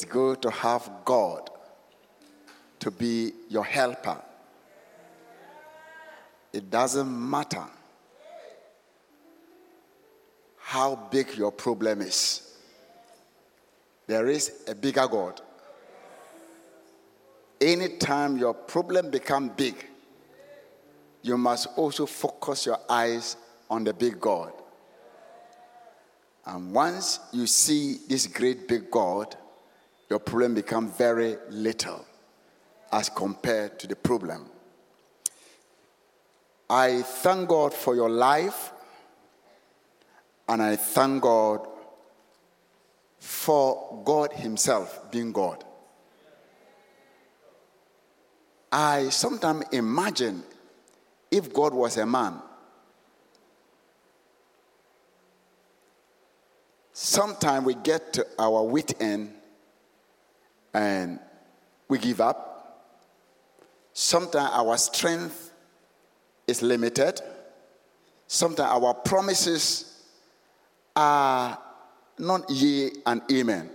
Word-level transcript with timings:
It's 0.00 0.10
good 0.10 0.40
to 0.40 0.50
have 0.50 0.90
God 1.04 1.50
to 2.78 2.90
be 2.90 3.32
your 3.50 3.64
helper. 3.64 4.16
It 6.54 6.70
doesn't 6.70 7.30
matter 7.30 7.64
how 10.56 10.96
big 11.10 11.36
your 11.36 11.52
problem 11.52 12.00
is, 12.00 12.56
there 14.06 14.26
is 14.26 14.62
a 14.66 14.74
bigger 14.74 15.06
God. 15.06 15.42
Anytime 17.60 18.38
your 18.38 18.54
problem 18.54 19.10
become 19.10 19.50
big, 19.50 19.86
you 21.20 21.36
must 21.36 21.68
also 21.76 22.06
focus 22.06 22.64
your 22.64 22.78
eyes 22.88 23.36
on 23.68 23.84
the 23.84 23.92
big 23.92 24.18
God. 24.18 24.54
And 26.46 26.72
once 26.72 27.20
you 27.32 27.46
see 27.46 27.98
this 28.08 28.26
great 28.26 28.66
big 28.66 28.90
God, 28.90 29.36
your 30.10 30.18
problem 30.18 30.54
become 30.54 30.90
very 30.90 31.36
little 31.48 32.04
as 32.90 33.08
compared 33.08 33.78
to 33.78 33.86
the 33.86 33.94
problem. 33.94 34.44
I 36.68 37.02
thank 37.02 37.48
God 37.48 37.72
for 37.72 37.94
your 37.94 38.10
life, 38.10 38.72
and 40.48 40.60
I 40.60 40.74
thank 40.74 41.22
God 41.22 41.66
for 43.20 44.02
God 44.04 44.32
Himself 44.32 45.10
being 45.12 45.30
God. 45.32 45.64
I 48.72 49.08
sometimes 49.10 49.64
imagine 49.72 50.42
if 51.30 51.52
God 51.52 51.72
was 51.72 51.96
a 51.96 52.06
man, 52.06 52.40
sometimes 56.92 57.64
we 57.64 57.74
get 57.74 58.12
to 58.14 58.26
our 58.38 58.64
wit 58.64 59.00
end 59.00 59.34
and 60.72 61.18
we 61.88 61.98
give 61.98 62.20
up. 62.20 62.46
Sometimes 63.92 64.50
our 64.52 64.76
strength 64.78 65.52
is 66.46 66.62
limited. 66.62 67.20
Sometimes 68.26 68.70
our 68.70 68.94
promises 68.94 70.04
are 70.94 71.58
not 72.18 72.48
yea 72.50 72.90
and 73.06 73.22
amen 73.30 73.70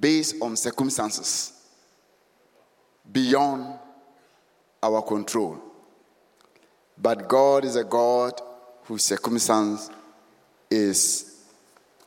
based 0.00 0.36
on 0.40 0.56
circumstances 0.56 1.52
beyond 3.12 3.78
our 4.82 5.02
control. 5.02 5.58
But 6.98 7.28
God 7.28 7.64
is 7.64 7.76
a 7.76 7.84
God 7.84 8.40
whose 8.84 9.04
circumstance 9.04 9.90
is 10.70 11.44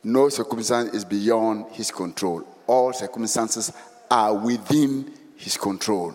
no 0.02 0.28
circumstance 0.28 0.94
is 0.94 1.04
beyond 1.04 1.72
his 1.72 1.90
control. 1.90 2.46
All 2.66 2.92
circumstances 2.92 3.72
are 4.10 4.34
within 4.34 5.12
his 5.36 5.56
control. 5.56 6.14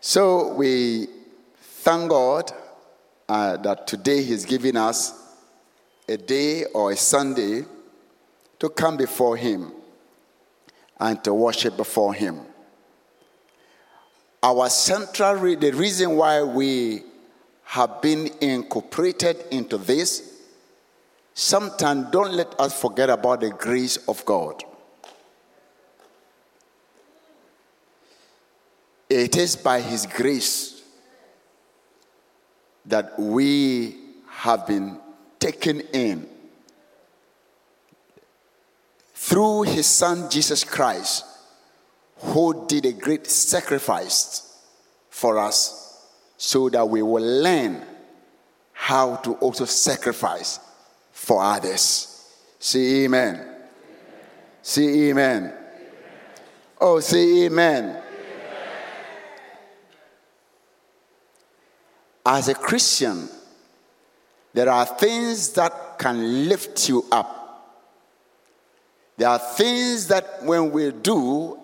So 0.00 0.54
we 0.54 1.08
thank 1.60 2.10
God 2.10 2.52
uh, 3.28 3.56
that 3.58 3.86
today 3.86 4.22
he's 4.22 4.44
giving 4.44 4.76
us 4.76 5.12
a 6.08 6.16
day 6.16 6.64
or 6.66 6.92
a 6.92 6.96
Sunday 6.96 7.64
to 8.58 8.68
come 8.68 8.96
before 8.96 9.36
him 9.36 9.72
and 10.98 11.22
to 11.24 11.32
worship 11.32 11.76
before 11.76 12.14
him. 12.14 12.40
Our 14.42 14.68
central, 14.70 15.34
re- 15.34 15.54
the 15.54 15.72
reason 15.72 16.16
why 16.16 16.42
we 16.42 17.04
have 17.64 18.02
been 18.02 18.30
incorporated 18.40 19.44
into 19.50 19.78
this 19.78 20.30
Sometimes 21.40 22.10
don't 22.10 22.32
let 22.34 22.58
us 22.60 22.78
forget 22.78 23.08
about 23.08 23.40
the 23.40 23.48
grace 23.50 23.96
of 24.08 24.22
God. 24.26 24.62
It 29.20 29.36
is 29.36 29.54
by 29.54 29.82
His 29.82 30.06
grace 30.06 30.82
that 32.86 33.20
we 33.20 33.98
have 34.28 34.66
been 34.66 34.98
taken 35.38 35.82
in 35.92 36.26
through 39.14 39.64
His 39.64 39.86
Son 39.86 40.30
Jesus 40.30 40.64
Christ, 40.64 41.26
who 42.16 42.66
did 42.66 42.86
a 42.86 42.92
great 42.92 43.26
sacrifice 43.26 44.58
for 45.10 45.38
us 45.38 46.08
so 46.38 46.70
that 46.70 46.88
we 46.88 47.02
will 47.02 47.42
learn 47.42 47.84
how 48.72 49.16
to 49.16 49.34
also 49.34 49.66
sacrifice 49.66 50.60
for 51.12 51.42
others. 51.42 52.26
Say 52.58 53.04
amen. 53.04 53.46
Say 54.62 55.10
amen. 55.10 55.52
Oh, 56.80 57.00
say 57.00 57.44
amen. 57.44 58.04
As 62.24 62.48
a 62.48 62.54
Christian, 62.54 63.28
there 64.52 64.68
are 64.68 64.84
things 64.84 65.50
that 65.52 65.98
can 65.98 66.48
lift 66.48 66.88
you 66.88 67.04
up. 67.10 67.40
There 69.16 69.28
are 69.28 69.38
things 69.38 70.06
that 70.08 70.42
when 70.42 70.70
we 70.70 70.90
do, 70.90 71.58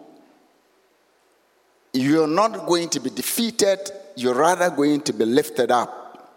you're 1.92 2.26
not 2.26 2.66
going 2.66 2.88
to 2.90 3.00
be 3.00 3.10
defeated, 3.10 3.90
you're 4.14 4.34
rather 4.34 4.70
going 4.70 5.00
to 5.02 5.12
be 5.12 5.24
lifted 5.24 5.70
up. 5.70 6.34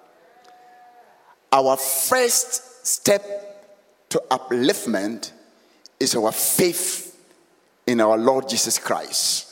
Our 1.51 1.75
first 1.77 2.85
step 2.85 3.23
to 4.09 4.21
upliftment 4.31 5.31
is 5.99 6.15
our 6.15 6.31
faith 6.31 7.19
in 7.85 7.99
our 8.01 8.17
Lord 8.17 8.47
Jesus 8.47 8.77
Christ. 8.77 9.47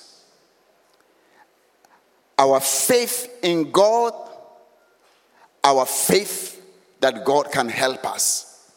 Our 2.39 2.59
faith 2.59 3.39
in 3.41 3.71
God, 3.71 4.13
our 5.67 5.85
faith 5.85 6.63
that 7.01 7.25
God 7.25 7.51
can 7.51 7.67
help 7.67 8.05
us. 8.05 8.71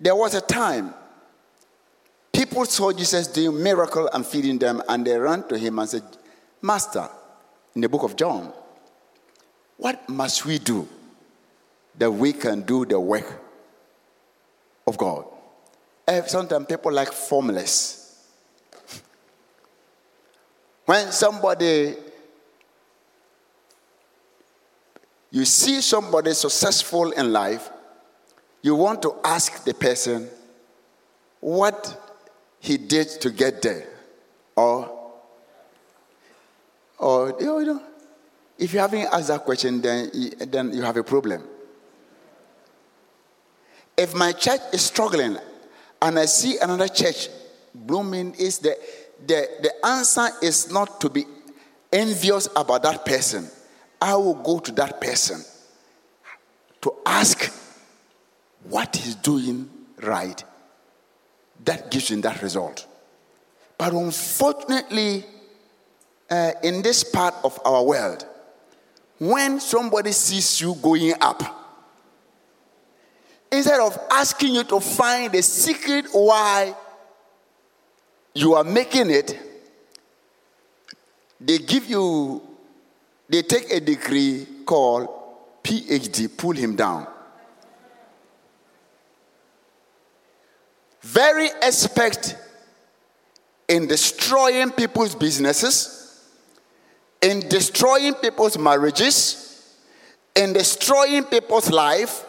There 0.00 0.16
was 0.16 0.34
a 0.34 0.40
time 0.40 0.92
people 2.32 2.64
saw 2.64 2.92
Jesus 2.92 3.28
doing 3.28 3.62
miracle 3.62 4.08
and 4.12 4.26
feeding 4.26 4.58
them, 4.58 4.82
and 4.88 5.06
they 5.06 5.16
ran 5.16 5.46
to 5.48 5.56
him 5.56 5.78
and 5.78 5.88
said, 5.88 6.02
Master, 6.60 7.08
in 7.76 7.82
the 7.82 7.88
book 7.88 8.02
of 8.02 8.16
John, 8.16 8.52
what 9.76 10.08
must 10.08 10.44
we 10.44 10.58
do 10.58 10.88
that 11.98 12.10
we 12.10 12.32
can 12.32 12.62
do 12.62 12.84
the 12.84 12.98
work 12.98 13.40
of 14.88 14.98
God? 14.98 15.24
Eh, 16.08 16.22
Sometimes 16.22 16.66
people 16.66 16.92
like 16.92 17.12
formulas. 17.12 18.26
When 20.84 21.12
somebody, 21.12 21.94
you 25.32 25.46
see 25.46 25.80
somebody 25.80 26.34
successful 26.34 27.10
in 27.10 27.32
life, 27.32 27.70
you 28.60 28.76
want 28.76 29.00
to 29.02 29.16
ask 29.24 29.64
the 29.64 29.72
person 29.72 30.28
what 31.40 32.20
he 32.60 32.76
did 32.76 33.08
to 33.22 33.30
get 33.30 33.62
there. 33.62 33.88
Or, 34.54 35.10
or 36.98 37.34
you 37.40 37.64
know, 37.64 37.82
if 38.58 38.74
you 38.74 38.78
haven't 38.78 39.08
asked 39.10 39.28
that 39.28 39.40
question, 39.40 39.80
then 39.80 40.10
then 40.48 40.72
you 40.72 40.82
have 40.82 40.98
a 40.98 41.02
problem. 41.02 41.42
If 43.96 44.14
my 44.14 44.32
church 44.32 44.60
is 44.72 44.82
struggling 44.82 45.38
and 46.02 46.18
I 46.18 46.26
see 46.26 46.58
another 46.58 46.88
church 46.88 47.28
blooming, 47.74 48.34
is 48.34 48.58
the, 48.58 48.76
the, 49.26 49.48
the 49.62 49.86
answer 49.86 50.28
is 50.42 50.70
not 50.70 51.00
to 51.00 51.08
be 51.08 51.24
envious 51.90 52.48
about 52.54 52.82
that 52.82 53.06
person. 53.06 53.48
I 54.02 54.16
will 54.16 54.34
go 54.34 54.58
to 54.58 54.72
that 54.72 55.00
person 55.00 55.44
to 56.80 56.92
ask 57.06 57.54
what 58.64 58.96
he's 58.96 59.14
doing 59.14 59.70
right. 60.02 60.42
That 61.64 61.88
gives 61.92 62.10
him 62.10 62.20
that 62.22 62.42
result. 62.42 62.84
But 63.78 63.92
unfortunately, 63.92 65.24
uh, 66.28 66.50
in 66.64 66.82
this 66.82 67.04
part 67.04 67.34
of 67.44 67.60
our 67.64 67.84
world, 67.84 68.26
when 69.20 69.60
somebody 69.60 70.10
sees 70.10 70.60
you 70.60 70.74
going 70.82 71.14
up, 71.20 71.40
instead 73.52 73.78
of 73.78 73.96
asking 74.10 74.56
you 74.56 74.64
to 74.64 74.80
find 74.80 75.30
the 75.30 75.42
secret 75.42 76.06
why 76.10 76.74
you 78.34 78.54
are 78.54 78.64
making 78.64 79.10
it, 79.10 79.38
they 81.40 81.58
give 81.58 81.86
you, 81.86 82.42
they 83.32 83.40
take 83.40 83.72
a 83.72 83.80
degree 83.80 84.46
called 84.66 85.08
PhD, 85.64 86.36
pull 86.36 86.52
him 86.52 86.76
down. 86.76 87.06
Very 91.00 91.48
expert 91.62 92.36
in 93.66 93.86
destroying 93.86 94.70
people's 94.70 95.14
businesses, 95.14 96.28
in 97.22 97.40
destroying 97.48 98.12
people's 98.14 98.58
marriages, 98.58 99.78
in 100.36 100.52
destroying 100.52 101.24
people's 101.24 101.70
life, 101.70 102.26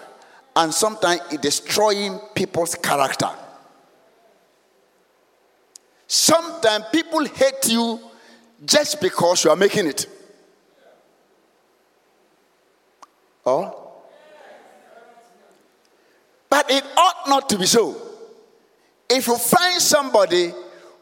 and 0.55 0.73
sometimes 0.73 1.19
in 1.31 1.41
destroying 1.41 2.17
people's 2.33 2.75
character. 2.75 3.29
Sometimes 6.07 6.85
people 6.93 7.25
hate 7.25 7.67
you 7.67 7.99
just 8.63 9.01
because 9.01 9.43
you 9.43 9.49
are 9.49 9.57
making 9.57 9.87
it. 9.87 10.07
Oh? 13.45 13.79
But 16.49 16.69
it 16.69 16.83
ought 16.95 17.27
not 17.27 17.49
to 17.49 17.57
be 17.57 17.65
so. 17.65 17.95
If 19.09 19.27
you 19.27 19.37
find 19.37 19.81
somebody 19.81 20.53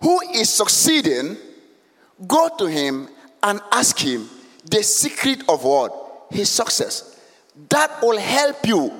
who 0.02 0.22
is 0.34 0.50
succeeding, 0.50 1.38
go 2.28 2.50
to 2.58 2.66
him 2.66 3.10
and 3.44 3.60
ask 3.72 4.00
him 4.00 4.30
the 4.66 4.84
secret 4.84 5.44
of 5.50 5.64
what? 5.64 6.26
His 6.32 6.50
success. 6.50 7.20
That 7.70 8.02
will 8.02 8.20
help 8.20 8.66
you 8.66 8.92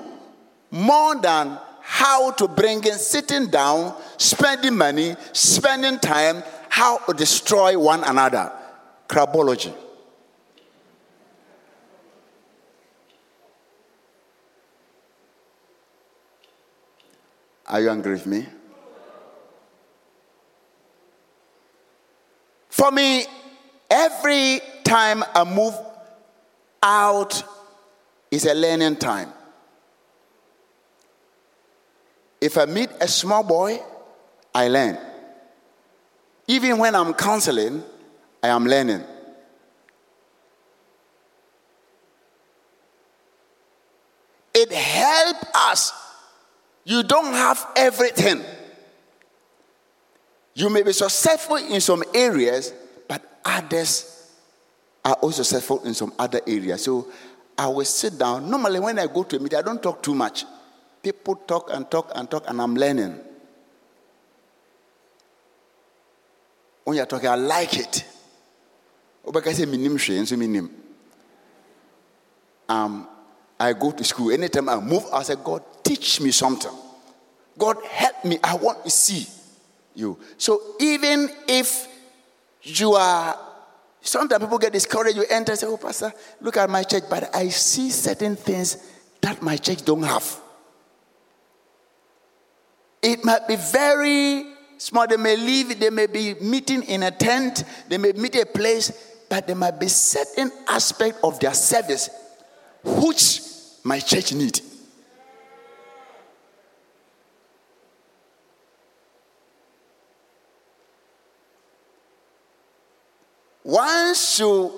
more 0.70 1.16
than 1.16 1.58
how 1.80 2.30
to 2.32 2.48
bring 2.48 2.84
in 2.84 2.94
sitting 2.94 3.48
down, 3.48 3.94
spending 4.16 4.76
money, 4.76 5.16
spending 5.32 5.98
time, 5.98 6.42
how 6.68 6.98
to 6.98 7.12
destroy 7.12 7.78
one 7.78 8.04
another. 8.04 8.52
Crabology. 9.08 9.74
Are 17.72 17.80
you 17.80 17.88
angry 17.88 18.12
with 18.12 18.26
me? 18.26 18.46
For 22.68 22.90
me, 22.90 23.24
every 23.90 24.60
time 24.84 25.24
I 25.34 25.44
move 25.44 25.74
out 26.82 27.42
is 28.30 28.44
a 28.44 28.52
learning 28.52 28.96
time. 28.96 29.32
If 32.42 32.58
I 32.58 32.66
meet 32.66 32.90
a 33.00 33.08
small 33.08 33.42
boy, 33.42 33.80
I 34.54 34.68
learn. 34.68 34.98
Even 36.48 36.76
when 36.76 36.94
I'm 36.94 37.14
counseling, 37.14 37.82
I 38.42 38.48
am 38.48 38.66
learning. 38.66 39.02
It 44.52 44.70
helps 44.70 45.46
us. 45.54 46.01
You 46.84 47.02
don't 47.02 47.32
have 47.32 47.66
everything. 47.76 48.42
You 50.54 50.68
may 50.68 50.82
be 50.82 50.92
successful 50.92 51.56
in 51.56 51.80
some 51.80 52.02
areas, 52.14 52.72
but 53.08 53.22
others 53.44 54.30
are 55.04 55.14
also 55.14 55.42
successful 55.42 55.82
in 55.84 55.94
some 55.94 56.12
other 56.18 56.40
areas. 56.46 56.84
So 56.84 57.08
I 57.56 57.66
will 57.68 57.84
sit 57.84 58.18
down. 58.18 58.50
Normally, 58.50 58.80
when 58.80 58.98
I 58.98 59.06
go 59.06 59.22
to 59.22 59.36
a 59.36 59.40
meeting, 59.40 59.58
I 59.58 59.62
don't 59.62 59.82
talk 59.82 60.02
too 60.02 60.14
much. 60.14 60.44
People 61.02 61.36
talk 61.36 61.70
and 61.72 61.90
talk 61.90 62.12
and 62.14 62.30
talk, 62.30 62.44
and 62.48 62.60
I'm 62.60 62.74
learning. 62.74 63.18
When 66.84 66.96
you're 66.96 67.06
talking, 67.06 67.28
I 67.28 67.36
like 67.36 67.76
it. 67.76 68.04
Um, 72.68 73.08
I 73.62 73.74
go 73.74 73.92
to 73.92 74.02
school. 74.02 74.32
Anytime 74.32 74.68
I 74.68 74.80
move, 74.80 75.04
I 75.12 75.22
say, 75.22 75.36
God, 75.36 75.62
teach 75.84 76.20
me 76.20 76.32
something. 76.32 76.72
God, 77.56 77.76
help 77.84 78.24
me. 78.24 78.36
I 78.42 78.56
want 78.56 78.82
to 78.82 78.90
see 78.90 79.24
you. 79.94 80.18
So 80.36 80.60
even 80.80 81.30
if 81.46 81.86
you 82.62 82.94
are, 82.94 83.38
sometimes 84.00 84.42
people 84.42 84.58
get 84.58 84.72
discouraged, 84.72 85.16
you 85.16 85.24
enter 85.30 85.52
and 85.52 85.58
say, 85.60 85.68
Oh, 85.68 85.76
Pastor, 85.76 86.12
look 86.40 86.56
at 86.56 86.68
my 86.70 86.82
church, 86.82 87.04
but 87.08 87.34
I 87.36 87.50
see 87.50 87.90
certain 87.90 88.34
things 88.34 88.78
that 89.20 89.40
my 89.42 89.56
church 89.56 89.84
don't 89.84 90.02
have. 90.02 90.40
It 93.00 93.24
might 93.24 93.46
be 93.46 93.54
very 93.54 94.44
small. 94.76 95.06
They 95.06 95.16
may 95.16 95.36
live, 95.36 95.78
they 95.78 95.90
may 95.90 96.08
be 96.08 96.34
meeting 96.34 96.82
in 96.82 97.04
a 97.04 97.12
tent, 97.12 97.62
they 97.88 97.98
may 97.98 98.10
meet 98.10 98.34
a 98.34 98.46
place, 98.46 98.90
but 99.28 99.46
there 99.46 99.54
might 99.54 99.78
be 99.78 99.86
certain 99.86 100.50
aspect 100.66 101.18
of 101.22 101.38
their 101.38 101.54
service 101.54 102.10
which 102.84 103.51
my 103.84 103.98
church 104.00 104.32
need. 104.32 104.60
Once 113.64 114.38
you 114.40 114.72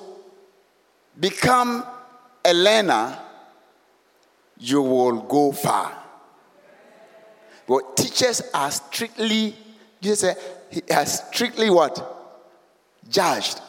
become 1.19 1.85
a 2.45 2.53
learner, 2.53 3.19
you 4.59 4.83
will 4.83 5.23
go 5.23 5.53
far. 5.53 6.05
But 7.67 7.97
teachers 7.97 8.43
are 8.53 8.71
strictly, 8.71 9.57
Jesus 10.01 10.21
said, 10.21 10.37
he 10.71 10.83
has 10.91 11.25
strictly 11.29 11.71
what? 11.71 11.99
Judged. 13.09 13.61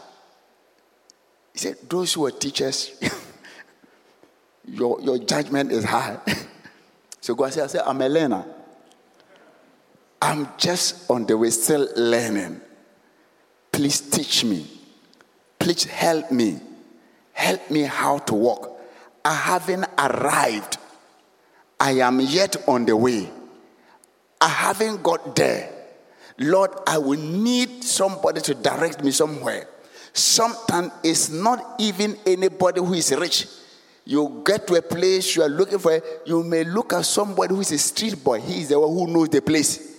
He 1.53 1.59
said, 1.59 1.77
those 1.89 2.13
who 2.13 2.25
are 2.25 2.31
teachers, 2.31 2.99
your, 4.67 4.99
your 5.01 5.17
judgment 5.19 5.71
is 5.71 5.83
high. 5.83 6.17
so 7.21 7.35
God 7.35 7.53
said, 7.53 7.63
I 7.63 7.67
say, 7.67 7.79
I'm 7.85 8.01
a 8.01 8.09
learner. 8.09 8.45
I'm 10.21 10.47
just 10.57 11.09
on 11.09 11.25
the 11.25 11.37
way, 11.37 11.49
still 11.51 11.87
learning. 11.95 12.61
Please 13.71 14.01
teach 14.01 14.43
me. 14.43 14.65
Please 15.59 15.83
help 15.85 16.31
me. 16.31 16.59
Help 17.33 17.69
me 17.69 17.81
how 17.81 18.19
to 18.19 18.33
walk. 18.33 18.79
I 19.23 19.33
haven't 19.33 19.85
arrived. 19.97 20.77
I 21.79 21.91
am 21.99 22.19
yet 22.21 22.55
on 22.67 22.85
the 22.85 22.95
way. 22.95 23.29
I 24.39 24.47
haven't 24.47 25.03
got 25.03 25.35
there. 25.35 25.71
Lord, 26.37 26.71
I 26.87 26.97
will 26.97 27.19
need 27.19 27.83
somebody 27.83 28.41
to 28.41 28.53
direct 28.53 29.03
me 29.03 29.11
somewhere. 29.11 29.67
Sometimes 30.13 30.91
it's 31.03 31.29
not 31.29 31.75
even 31.79 32.17
anybody 32.25 32.79
who 32.79 32.93
is 32.93 33.13
rich. 33.15 33.47
You 34.05 34.43
get 34.45 34.67
to 34.67 34.75
a 34.75 34.81
place 34.81 35.35
you 35.35 35.41
are 35.41 35.49
looking 35.49 35.79
for, 35.79 35.99
you 36.25 36.43
may 36.43 36.63
look 36.63 36.93
at 36.93 37.05
somebody 37.05 37.55
who 37.55 37.61
is 37.61 37.71
a 37.71 37.77
street 37.77 38.23
boy. 38.23 38.39
He 38.39 38.61
is 38.61 38.69
the 38.69 38.79
one 38.79 38.89
who 38.89 39.11
knows 39.11 39.29
the 39.29 39.41
place. 39.41 39.95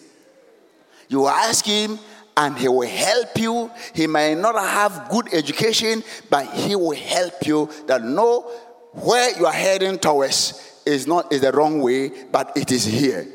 You 1.09 1.27
ask 1.27 1.65
him, 1.65 1.99
and 2.37 2.57
he 2.57 2.69
will 2.69 2.87
help 2.87 3.37
you. 3.39 3.71
He 3.95 4.07
may 4.07 4.35
not 4.35 4.55
have 4.55 5.09
good 5.09 5.33
education, 5.33 6.05
but 6.29 6.47
he 6.53 6.77
will 6.77 6.95
help 6.95 7.47
you 7.47 7.71
that 7.87 8.05
know 8.05 8.43
where 8.93 9.37
you 9.39 9.47
are 9.47 9.53
heading 9.53 9.99
towards 9.99 10.81
is 10.85 11.07
not 11.07 11.33
is 11.33 11.41
the 11.41 11.51
wrong 11.53 11.81
way, 11.81 12.11
but 12.31 12.57
it 12.57 12.71
is 12.71 12.85
here. 12.85 13.27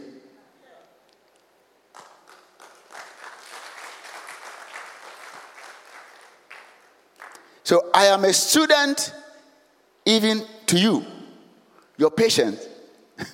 So 7.63 7.90
I 7.94 8.06
am 8.06 8.24
a 8.25 8.34
student 8.34 9.13
even 10.06 10.44
to 10.72 10.80
you, 10.80 11.06
your 11.98 12.10
patient. 12.10 12.58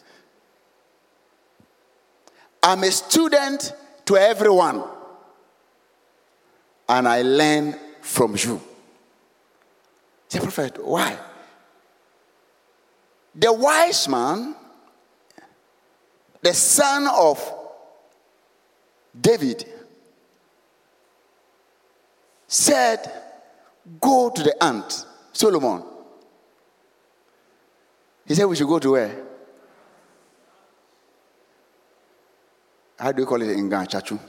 I'm 2.64 2.84
a 2.84 2.92
student 2.92 3.74
to 4.06 4.18
everyone 4.18 4.84
and 6.90 7.08
I 7.08 7.22
learn 7.22 7.76
from 8.02 8.36
you. 8.36 8.60
Say, 10.30 10.40
Prophet, 10.40 10.84
why? 10.84 11.16
The 13.36 13.54
wise 13.54 14.10
man, 14.10 14.56
the 16.42 16.56
son 16.56 17.08
of 17.08 17.54
David, 19.20 19.64
said, 22.48 23.12
Go 24.02 24.32
to 24.32 24.42
the 24.42 24.64
ant, 24.64 25.06
Solomon. 25.34 25.97
He 28.28 28.36
said, 28.36 28.46
We 28.46 28.56
should 28.56 28.68
go 28.68 28.80
to 28.80 28.92
where? 28.92 29.24
How 33.00 33.12
do 33.12 33.22
you 33.22 33.28
call 33.28 33.42
it 33.42 33.50
in 33.50 33.70
Ghana? 33.70 33.88
Chachu? 33.88 34.20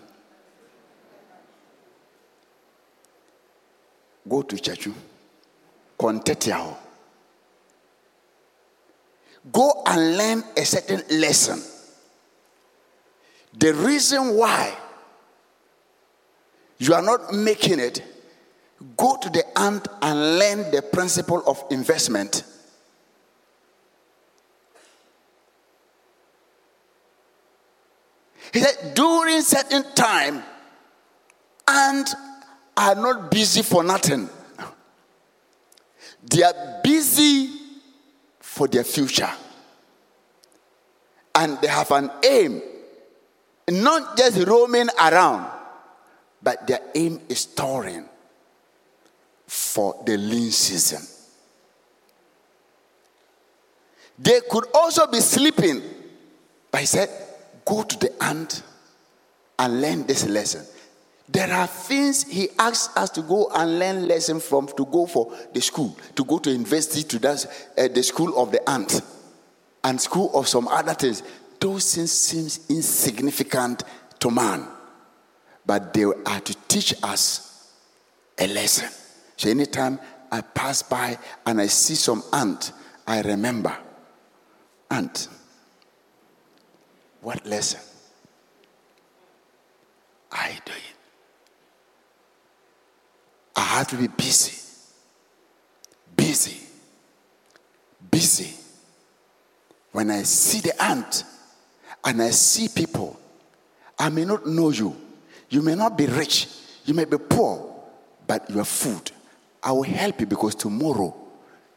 go 4.29 4.43
to 4.43 4.59
church. 4.59 4.89
Contetiao. 5.99 6.77
Go 9.51 9.83
and 9.87 10.17
learn 10.17 10.45
a 10.57 10.65
certain 10.65 11.03
lesson. 11.19 11.63
The 13.59 13.73
reason 13.75 14.37
why 14.37 14.77
you 16.79 16.95
are 16.95 17.03
not 17.03 17.33
making 17.33 17.81
it, 17.81 18.03
go 18.97 19.17
to 19.17 19.31
the 19.31 19.43
ant 19.59 19.89
and 20.03 20.39
learn 20.39 20.71
the 20.71 20.83
principle 20.83 21.43
of 21.47 21.65
investment. 21.71 22.45
He 28.53 28.61
said, 28.61 28.95
during 28.95 29.43
certain 29.43 29.85
time, 29.95 30.43
and 31.67 32.07
are 32.77 32.95
not 32.95 33.31
busy 33.31 33.63
for 33.63 33.83
nothing. 33.83 34.29
They 36.23 36.43
are 36.43 36.81
busy 36.83 37.51
for 38.41 38.69
their 38.69 38.85
future. 38.85 39.31
And 41.35 41.61
they 41.61 41.69
have 41.69 41.91
an 41.91 42.11
aim, 42.25 42.63
not 43.71 44.17
just 44.17 44.47
roaming 44.47 44.89
around, 44.99 45.51
but 46.43 46.67
their 46.67 46.81
aim 46.95 47.21
is 47.29 47.41
storing 47.41 48.09
for 49.47 50.03
the 50.07 50.17
lean 50.17 50.51
season. 50.51 51.03
They 54.19 54.41
could 54.51 54.65
also 54.75 55.07
be 55.07 55.21
sleeping, 55.21 55.83
but 56.71 56.81
he 56.81 56.87
said, 56.87 57.09
Go 57.69 57.83
to 57.83 57.99
the 57.99 58.23
ant 58.25 58.63
and 59.59 59.83
learn 59.83 60.07
this 60.07 60.27
lesson. 60.27 60.65
There 61.29 61.53
are 61.53 61.67
things 61.67 62.25
he 62.25 62.49
asks 62.59 62.97
us 62.97 63.11
to 63.11 63.21
go 63.21 63.51
and 63.55 63.79
learn 63.79 64.09
lesson 64.09 64.41
from 64.41 64.69
to 64.69 64.87
go 64.87 65.05
for 65.05 65.37
the 65.53 65.61
school, 65.61 65.95
to 66.17 66.25
go 66.25 66.39
to 66.39 66.51
university, 66.51 67.03
to 67.03 67.19
that, 67.19 67.45
uh, 67.77 67.89
the 67.89 68.03
school 68.03 68.41
of 68.41 68.53
the 68.53 68.67
ant, 68.71 69.03
and 69.85 70.01
school 70.01 70.31
of 70.33 70.49
some 70.49 70.67
other 70.69 70.95
things. 70.95 71.23
Those 71.61 71.95
things 71.95 72.11
seem 72.11 72.45
insignificant 72.75 73.85
to 74.21 74.31
man, 74.31 74.67
but 75.67 75.93
they 75.93 76.05
are 76.05 76.41
to 76.41 76.57
teach 76.69 76.95
us 77.03 77.75
a 78.39 78.47
lesson. 78.47 78.89
So 79.37 79.51
anytime 79.51 80.01
I 80.33 80.41
pass 80.41 80.83
by 80.83 81.19
and 81.45 81.61
I 81.61 81.67
see 81.67 81.97
some 81.97 82.23
ant, 82.33 82.73
I 83.07 83.21
remember 83.21 83.77
ant. 84.91 85.29
What 87.21 87.45
lesson? 87.47 87.81
I 90.31 90.59
do 90.65 90.73
it. 90.73 90.97
I 93.57 93.61
have 93.61 93.89
to 93.89 93.97
be 93.97 94.09
busy. 94.09 94.57
Busy. 96.17 96.61
Busy. 98.11 98.55
When 99.93 100.11
I 100.11 100.23
see 100.23 100.61
the 100.61 100.81
ant 100.83 101.25
and 102.05 102.23
I 102.23 102.31
see 102.31 102.69
people, 102.69 103.19
I 103.99 104.11
may 104.11 104.25
not 104.25 104.47
know 104.47 104.71
you. 104.71 104.97
You 105.51 105.63
may 105.63 105.75
not 105.75 105.99
be 105.99 106.07
rich. 106.07 106.47
You 106.85 106.95
may 106.95 107.05
be 107.05 107.19
poor, 107.19 107.75
but 108.27 108.49
you 108.49 108.61
are 108.61 108.65
food. 108.65 109.11
I 109.63 109.73
will 109.73 109.83
help 109.83 110.21
you 110.21 110.27
because 110.27 110.55
tomorrow 110.55 111.15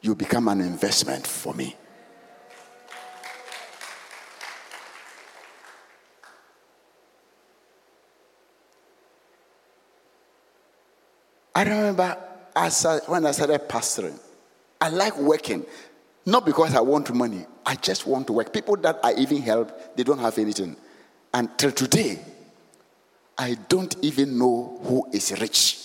you 0.01 0.13
become 0.13 0.47
an 0.49 0.61
investment 0.61 1.25
for 1.25 1.53
me. 1.53 1.75
I 11.61 11.63
remember 11.63 12.17
as 12.55 12.87
I, 12.87 12.97
when 13.05 13.23
I 13.23 13.31
started 13.31 13.69
pastoring, 13.69 14.17
I 14.79 14.89
like 14.89 15.15
working. 15.19 15.63
Not 16.25 16.43
because 16.43 16.73
I 16.73 16.81
want 16.81 17.13
money, 17.13 17.45
I 17.63 17.75
just 17.75 18.07
want 18.07 18.25
to 18.27 18.33
work. 18.33 18.51
People 18.51 18.77
that 18.77 18.99
I 19.03 19.13
even 19.13 19.43
help, 19.43 19.95
they 19.95 20.01
don't 20.01 20.17
have 20.17 20.39
anything. 20.39 20.75
Until 21.31 21.71
today, 21.71 22.19
I 23.37 23.57
don't 23.69 23.95
even 24.01 24.39
know 24.39 24.79
who 24.83 25.07
is 25.13 25.39
rich. 25.39 25.77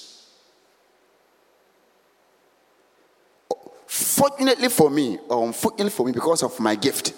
Fortunately 3.86 4.70
for 4.70 4.88
me, 4.88 5.18
or 5.28 5.46
unfortunately 5.46 5.90
for 5.90 6.06
me, 6.06 6.12
because 6.12 6.42
of 6.42 6.58
my 6.58 6.74
gift, 6.74 7.12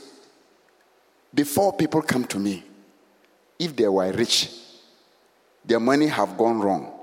before 1.32 1.72
people 1.74 2.02
come 2.02 2.24
to 2.24 2.40
me, 2.40 2.64
if 3.56 3.76
they 3.76 3.86
were 3.86 4.10
rich, 4.10 4.50
their 5.64 5.78
money 5.78 6.08
have 6.08 6.36
gone 6.36 6.60
wrong 6.60 6.97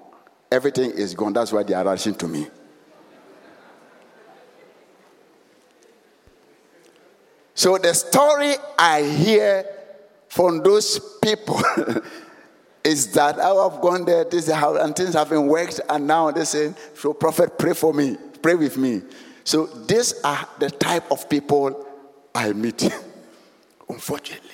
Everything 0.51 0.91
is 0.91 1.13
gone. 1.13 1.33
That's 1.33 1.51
why 1.51 1.63
they 1.63 1.73
are 1.73 1.83
rushing 1.83 2.15
to 2.15 2.27
me. 2.27 2.47
So 7.53 7.77
the 7.77 7.93
story 7.93 8.55
I 8.77 9.01
hear 9.01 9.65
from 10.27 10.61
those 10.61 10.99
people 11.21 11.61
is 12.83 13.11
that 13.13 13.39
I 13.39 13.47
have 13.47 13.81
gone 13.81 14.05
there, 14.05 14.25
this 14.25 14.47
is 14.47 14.53
how, 14.53 14.75
and 14.75 14.95
things 14.95 15.13
haven't 15.13 15.47
worked, 15.47 15.79
and 15.89 16.05
now 16.05 16.29
they 16.31 16.43
say, 16.43 16.73
so 16.93 17.13
prophet, 17.13 17.57
pray 17.57 17.73
for 17.73 17.93
me, 17.93 18.17
pray 18.41 18.55
with 18.55 18.77
me. 18.77 19.01
So 19.45 19.65
these 19.65 20.21
are 20.23 20.47
the 20.59 20.69
type 20.69 21.09
of 21.11 21.29
people 21.29 21.87
I 22.35 22.51
meet, 22.51 22.83
unfortunately. 23.89 24.49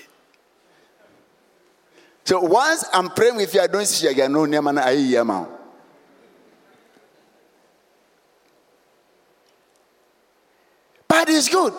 So 2.24 2.39
once 2.39 2.86
I'm 2.93 3.10
praying 3.10 3.36
with 3.36 3.53
you, 3.55 3.62
I 3.62 3.67
don't 3.67 3.86
see 3.86 4.05
you, 4.05 4.12
again. 4.12 4.31
no, 4.31 4.45
I 4.79 4.95
hear 4.95 5.25
But 11.12 11.27
it's 11.27 11.50
good. 11.50 11.74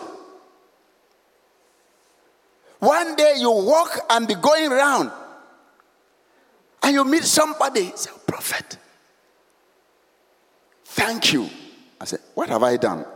One 2.80 3.16
day 3.16 3.36
you 3.38 3.50
walk 3.50 3.98
and 4.10 4.28
be 4.28 4.34
going 4.34 4.70
around 4.70 5.10
and 6.82 6.92
you 6.92 7.02
meet 7.06 7.24
somebody, 7.24 7.92
say, 7.94 8.10
oh, 8.12 8.20
Prophet, 8.26 8.76
thank 10.84 11.32
you. 11.32 11.48
I 11.98 12.04
said, 12.04 12.20
What 12.34 12.50
have 12.50 12.62
I 12.62 12.76
done? 12.76 12.98
He 12.98 13.06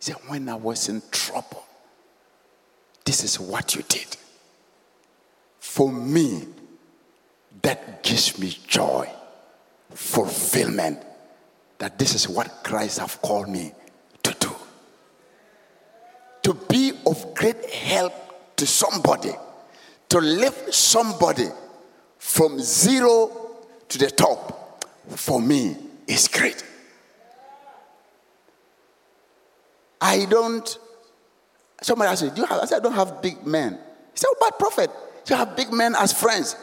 said, 0.00 0.16
When 0.26 0.50
I 0.50 0.54
was 0.54 0.90
in 0.90 1.00
trouble, 1.10 1.64
this 3.06 3.24
is 3.24 3.40
what 3.40 3.74
you 3.74 3.82
did. 3.88 4.18
For 5.60 5.90
me, 5.90 6.46
that 7.62 8.02
gives 8.02 8.38
me 8.38 8.54
joy, 8.66 9.08
fulfillment, 9.94 11.02
that 11.78 11.98
this 11.98 12.14
is 12.14 12.28
what 12.28 12.62
Christ 12.62 12.98
have 12.98 13.22
called 13.22 13.48
me 13.48 13.72
to 16.46 16.54
be 16.54 16.92
of 17.04 17.34
great 17.34 17.68
help 17.70 18.14
to 18.54 18.64
somebody, 18.68 19.32
to 20.08 20.18
lift 20.20 20.72
somebody 20.72 21.48
from 22.18 22.60
zero 22.60 23.56
to 23.88 23.98
the 23.98 24.08
top, 24.08 24.84
for 25.08 25.40
me 25.40 25.76
is 26.06 26.28
great. 26.28 26.62
I 30.00 30.24
don't. 30.26 30.78
Somebody 31.82 32.10
asked 32.10 32.22
me, 32.22 32.30
Do 32.30 32.42
you 32.42 32.46
have? 32.46 32.60
I 32.60 32.64
said, 32.66 32.76
I 32.76 32.82
don't 32.84 32.92
have 32.92 33.20
big 33.20 33.44
men. 33.44 33.72
He 34.12 34.18
said, 34.18 34.28
Oh, 34.28 34.36
but 34.38 34.56
prophet, 34.56 34.90
you 35.26 35.34
have 35.34 35.56
big 35.56 35.72
men 35.72 35.96
as 35.98 36.12
friends. 36.12 36.54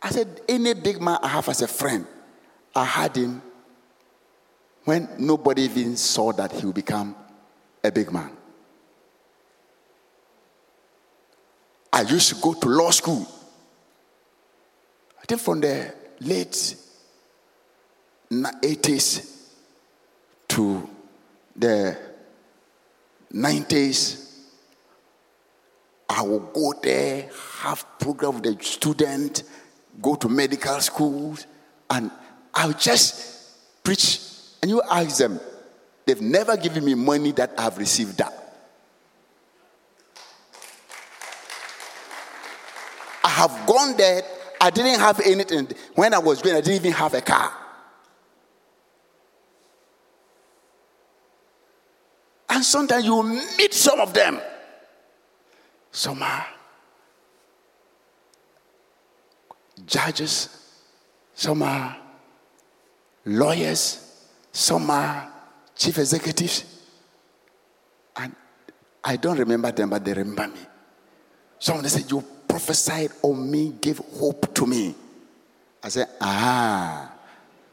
I 0.00 0.08
said, 0.08 0.40
Any 0.48 0.72
big 0.72 1.02
man 1.02 1.18
I 1.22 1.28
have 1.28 1.46
as 1.50 1.60
a 1.60 1.68
friend, 1.68 2.06
I 2.74 2.86
had 2.86 3.14
him 3.14 3.42
when 4.86 5.06
nobody 5.18 5.64
even 5.64 5.98
saw 5.98 6.32
that 6.32 6.50
he 6.50 6.64
would 6.64 6.74
become 6.74 7.14
a 7.84 7.92
big 7.92 8.10
man. 8.10 8.37
I 11.92 12.02
used 12.02 12.28
to 12.28 12.34
go 12.36 12.54
to 12.54 12.68
law 12.68 12.90
school. 12.90 13.26
I 15.20 15.24
think 15.26 15.40
from 15.40 15.60
the 15.60 15.94
late 16.20 16.76
80s 18.30 19.44
to 20.48 20.88
the 21.56 21.98
90s, 23.32 24.24
I 26.08 26.22
will 26.22 26.40
go 26.40 26.72
there, 26.82 27.28
have 27.60 27.84
program 27.98 28.40
with 28.40 28.58
the 28.58 28.64
student, 28.64 29.42
go 30.00 30.14
to 30.14 30.28
medical 30.28 30.80
schools, 30.80 31.46
and 31.90 32.10
I'll 32.54 32.72
just 32.72 33.82
preach. 33.84 34.20
And 34.62 34.70
you 34.70 34.82
ask 34.90 35.18
them, 35.18 35.38
they've 36.06 36.20
never 36.20 36.56
given 36.56 36.84
me 36.84 36.94
money 36.94 37.32
that 37.32 37.52
I've 37.58 37.76
received 37.76 38.18
that. 38.18 38.37
Have 43.38 43.66
gone 43.66 43.96
there. 43.96 44.22
I 44.60 44.70
didn't 44.70 44.98
have 44.98 45.20
anything. 45.20 45.68
When 45.94 46.12
I 46.12 46.18
was 46.18 46.42
going, 46.42 46.56
I 46.56 46.60
didn't 46.60 46.84
even 46.84 46.92
have 46.92 47.14
a 47.14 47.20
car. 47.20 47.52
And 52.50 52.64
sometimes 52.64 53.04
you 53.04 53.22
meet 53.22 53.72
some 53.72 54.00
of 54.00 54.12
them. 54.12 54.40
Some 55.92 56.20
are 56.22 56.46
judges, 59.86 60.48
some 61.34 61.62
are 61.62 61.96
lawyers, 63.24 64.26
some 64.52 64.90
are 64.90 65.30
chief 65.76 65.96
executives. 65.98 66.64
And 68.16 68.34
I 69.04 69.16
don't 69.16 69.38
remember 69.38 69.70
them, 69.70 69.90
but 69.90 70.04
they 70.04 70.12
remember 70.12 70.48
me. 70.48 70.60
Some 71.60 71.76
of 71.76 71.82
them 71.82 71.90
said, 71.90 72.10
You 72.10 72.24
prophesied 72.48 73.10
on 73.22 73.50
me, 73.50 73.74
gave 73.80 73.98
hope 73.98 74.54
to 74.54 74.66
me. 74.66 74.94
I 75.82 75.88
said, 75.90 76.08
Ah, 76.20 77.12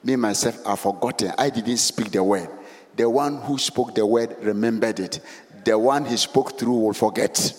me 0.03 0.15
myself, 0.15 0.59
I've 0.67 0.79
forgotten. 0.79 1.31
I 1.37 1.49
didn't 1.49 1.77
speak 1.77 2.11
the 2.11 2.23
word. 2.23 2.49
The 2.95 3.09
one 3.09 3.37
who 3.41 3.57
spoke 3.57 3.95
the 3.95 4.05
word 4.05 4.35
remembered 4.41 4.99
it. 4.99 5.19
The 5.63 5.77
one 5.77 6.05
he 6.05 6.17
spoke 6.17 6.57
through 6.57 6.77
will 6.77 6.93
forget. 6.93 7.53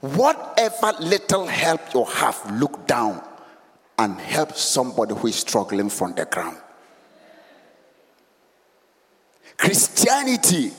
Whatever 0.00 0.92
little 1.00 1.46
help 1.46 1.80
you 1.92 2.04
have, 2.04 2.60
look 2.60 2.86
down 2.86 3.22
and 3.98 4.18
help 4.20 4.54
somebody 4.56 5.14
who 5.14 5.26
is 5.26 5.36
struggling 5.36 5.88
from 5.88 6.14
the 6.14 6.24
ground. 6.26 6.58
Christianity, 9.56 10.70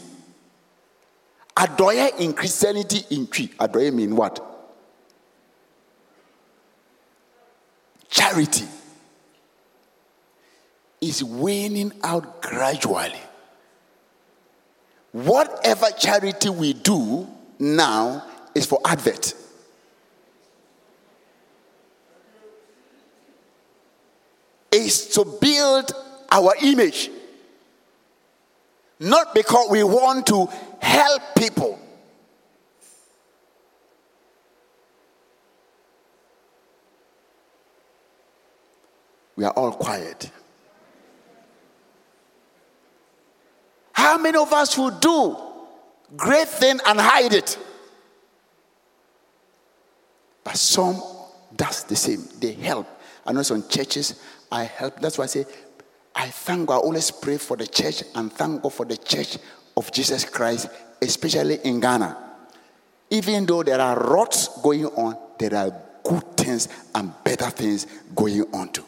adoye 1.58 2.20
in 2.20 2.34
Christianity 2.34 3.04
in 3.16 3.28
tree. 3.28 3.48
Adoye 3.60 3.92
mean 3.92 4.16
what? 4.16 4.44
Charity 8.10 8.66
is 11.02 11.24
waning 11.24 11.92
out 12.04 12.42
gradually. 12.42 13.20
Whatever 15.12 15.88
charity 15.98 16.50
we 16.50 16.74
do 16.74 17.28
now 17.60 18.24
is 18.54 18.66
for 18.66 18.80
advert. 18.86 19.34
Is 24.72 25.08
to 25.10 25.26
build 25.26 25.92
our 26.32 26.54
image. 26.62 27.10
Not 29.00 29.36
because 29.36 29.70
we 29.70 29.84
want 29.84 30.26
to 30.28 30.48
help 30.82 31.22
people. 31.36 31.80
We 39.36 39.44
are 39.46 39.52
all 39.52 39.72
quiet. 39.72 40.32
How 43.94 44.18
many 44.18 44.38
of 44.38 44.52
us 44.52 44.78
will 44.78 44.92
do 44.92 45.38
great 46.16 46.48
thing 46.48 46.80
and 46.88 47.00
hide 47.00 47.34
it? 47.34 47.58
But 50.44 50.56
some 50.56 51.02
does 51.56 51.84
the 51.84 51.96
same. 51.96 52.28
They 52.40 52.54
help. 52.54 52.88
I 53.26 53.34
know 53.34 53.44
some 53.44 53.68
churches 53.68 54.20
I 54.52 54.64
help. 54.64 55.00
That's 55.02 55.18
why 55.18 55.26
I 55.26 55.28
say 55.28 55.46
I 56.18 56.30
thank 56.30 56.68
God. 56.68 56.78
I 56.78 56.80
always 56.80 57.12
pray 57.12 57.38
for 57.38 57.56
the 57.56 57.68
church 57.68 58.04
and 58.16 58.34
thank 58.34 58.64
God 58.64 58.74
for 58.74 58.86
the 58.86 58.98
church 58.98 59.38
of 59.78 59.92
Jesus 59.92 60.26
Christ, 60.26 60.68
especially 61.02 61.60
in 61.64 61.80
Ghana. 61.80 62.18
Even 63.12 63.46
though 63.46 63.62
there 63.62 63.80
are 63.80 63.98
rots 63.98 64.60
going 64.62 64.88
on, 64.88 65.16
there 65.38 65.54
are 65.54 65.72
good 66.04 66.36
things 66.36 66.68
and 66.96 67.14
better 67.24 67.52
things 67.52 67.86
going 68.16 68.42
on 68.52 68.70
too. 68.70 68.84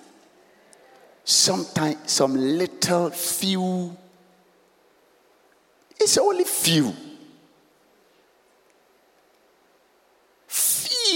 Sometimes 1.23 2.11
some 2.11 2.35
little 2.35 3.11
few, 3.11 3.95
it's 5.99 6.17
only 6.17 6.43
few 6.43 6.93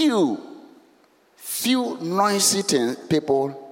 few, 0.04 0.38
few 1.36 1.98
noisy 2.00 2.62
thing, 2.62 2.94
people 3.08 3.63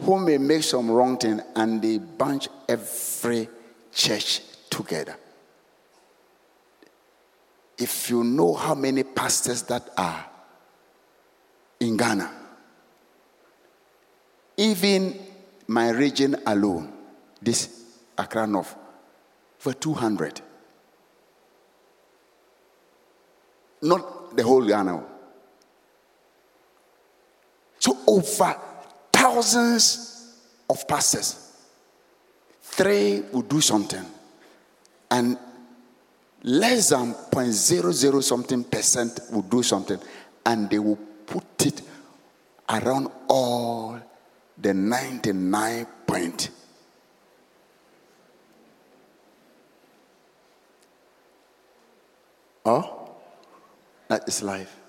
who 0.00 0.18
may 0.18 0.38
make 0.38 0.62
some 0.62 0.90
wrong 0.90 1.18
thing 1.18 1.40
and 1.54 1.82
they 1.82 1.98
bunch 1.98 2.48
every 2.68 3.48
church 3.92 4.40
together. 4.70 5.16
If 7.78 8.10
you 8.10 8.24
know 8.24 8.54
how 8.54 8.74
many 8.74 9.02
pastors 9.02 9.62
that 9.64 9.88
are 9.96 10.26
in 11.80 11.96
Ghana, 11.96 12.30
even 14.56 15.18
my 15.66 15.90
region 15.90 16.36
alone, 16.46 16.92
this 17.40 17.84
Accra 18.16 18.46
North, 18.46 18.76
for 19.58 19.72
200. 19.72 20.40
Not 23.82 24.36
the 24.36 24.42
whole 24.42 24.64
Ghana. 24.64 25.04
So 27.78 27.98
over 28.06 28.56
thousands 29.22 30.34
of 30.68 30.86
pastors, 30.88 31.52
three 32.60 33.22
will 33.32 33.42
do 33.42 33.60
something, 33.60 34.04
and 35.10 35.38
less 36.42 36.88
than 36.88 37.14
0.00 37.14 38.22
something 38.22 38.64
percent 38.64 39.20
will 39.30 39.42
do 39.42 39.62
something, 39.62 40.00
and 40.44 40.68
they 40.68 40.78
will 40.78 40.98
put 41.26 41.66
it 41.66 41.82
around 42.68 43.08
all 43.28 44.00
the 44.58 44.74
99 44.74 45.86
point. 46.04 46.50
Oh, 52.64 53.10
that 54.08 54.26
is 54.28 54.42
life 54.42 54.81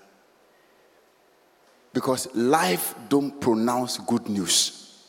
because 1.94 2.34
life 2.34 2.96
don't 3.08 3.40
pronounce 3.40 3.98
good 3.98 4.28
news. 4.28 5.06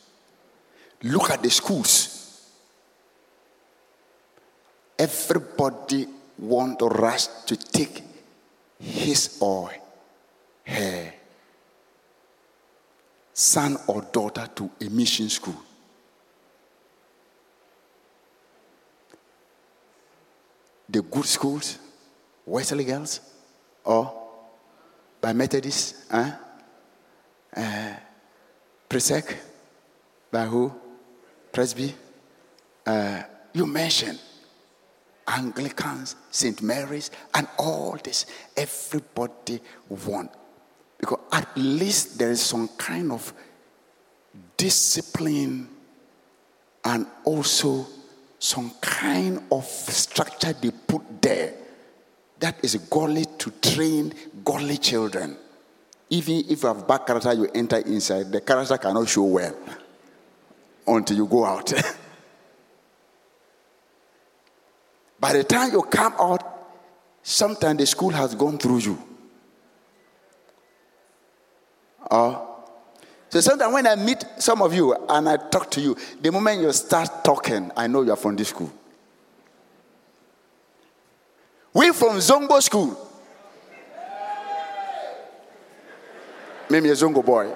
Look 1.02 1.30
at 1.30 1.42
the 1.42 1.50
schools. 1.50 2.48
Everybody 4.96 6.06
want 6.38 6.80
rush 6.80 7.26
to 7.46 7.56
take 7.56 8.02
his 8.78 9.36
or 9.40 9.72
her 10.64 11.12
son 13.34 13.76
or 13.88 14.02
daughter 14.02 14.48
to 14.54 14.70
a 14.80 14.84
mission 14.88 15.28
school. 15.28 15.60
The 20.88 21.02
good 21.02 21.26
schools 21.26 21.78
wesley 22.46 22.84
girls 22.84 23.20
or 23.84 24.12
by 25.20 25.32
methodists 25.32 26.06
huh? 26.08 26.45
Uh, 27.56 27.94
Presec, 28.88 29.34
by 30.30 30.46
who? 30.46 30.72
Presby. 31.52 31.94
Uh, 32.84 33.22
you 33.52 33.66
mentioned 33.66 34.20
Anglicans, 35.26 36.16
St. 36.30 36.62
Mary's, 36.62 37.10
and 37.34 37.48
all 37.58 37.98
this. 38.02 38.26
Everybody 38.56 39.60
want. 39.88 40.30
Because 40.98 41.20
at 41.32 41.48
least 41.56 42.18
there 42.18 42.30
is 42.30 42.40
some 42.40 42.68
kind 42.76 43.10
of 43.12 43.32
discipline 44.56 45.68
and 46.84 47.06
also 47.24 47.86
some 48.38 48.70
kind 48.80 49.42
of 49.50 49.64
structure 49.64 50.52
they 50.52 50.70
put 50.70 51.22
there 51.22 51.54
that 52.38 52.56
is 52.62 52.76
godly 52.76 53.24
to 53.38 53.50
train 53.62 54.12
godly 54.44 54.76
children. 54.76 55.36
Even 56.08 56.44
if 56.48 56.62
you 56.62 56.68
have 56.68 56.86
bad 56.86 56.98
character, 57.06 57.32
you 57.32 57.48
enter 57.54 57.78
inside, 57.78 58.30
the 58.30 58.40
character 58.40 58.78
cannot 58.78 59.08
show 59.08 59.24
well 59.24 59.56
until 60.86 61.16
you 61.16 61.26
go 61.26 61.44
out. 61.44 61.72
By 65.18 65.32
the 65.32 65.44
time 65.44 65.72
you 65.72 65.82
come 65.82 66.14
out, 66.18 66.42
sometimes 67.22 67.78
the 67.78 67.86
school 67.86 68.10
has 68.10 68.34
gone 68.34 68.58
through 68.58 68.78
you. 68.78 69.02
Uh, 72.08 72.38
so 73.28 73.40
sometimes 73.40 73.74
when 73.74 73.86
I 73.86 73.96
meet 73.96 74.24
some 74.38 74.62
of 74.62 74.72
you 74.72 74.94
and 75.08 75.28
I 75.28 75.36
talk 75.36 75.70
to 75.72 75.80
you, 75.80 75.96
the 76.20 76.30
moment 76.30 76.60
you 76.60 76.72
start 76.72 77.24
talking, 77.24 77.72
I 77.76 77.88
know 77.88 78.02
you 78.02 78.12
are 78.12 78.16
from 78.16 78.36
this 78.36 78.50
school. 78.50 78.70
We 81.74 81.90
from 81.92 82.16
Zongo 82.18 82.62
School. 82.62 83.05
Maybe 86.68 86.90
a 86.90 86.92
Zongo 86.92 87.24
boy. 87.24 87.52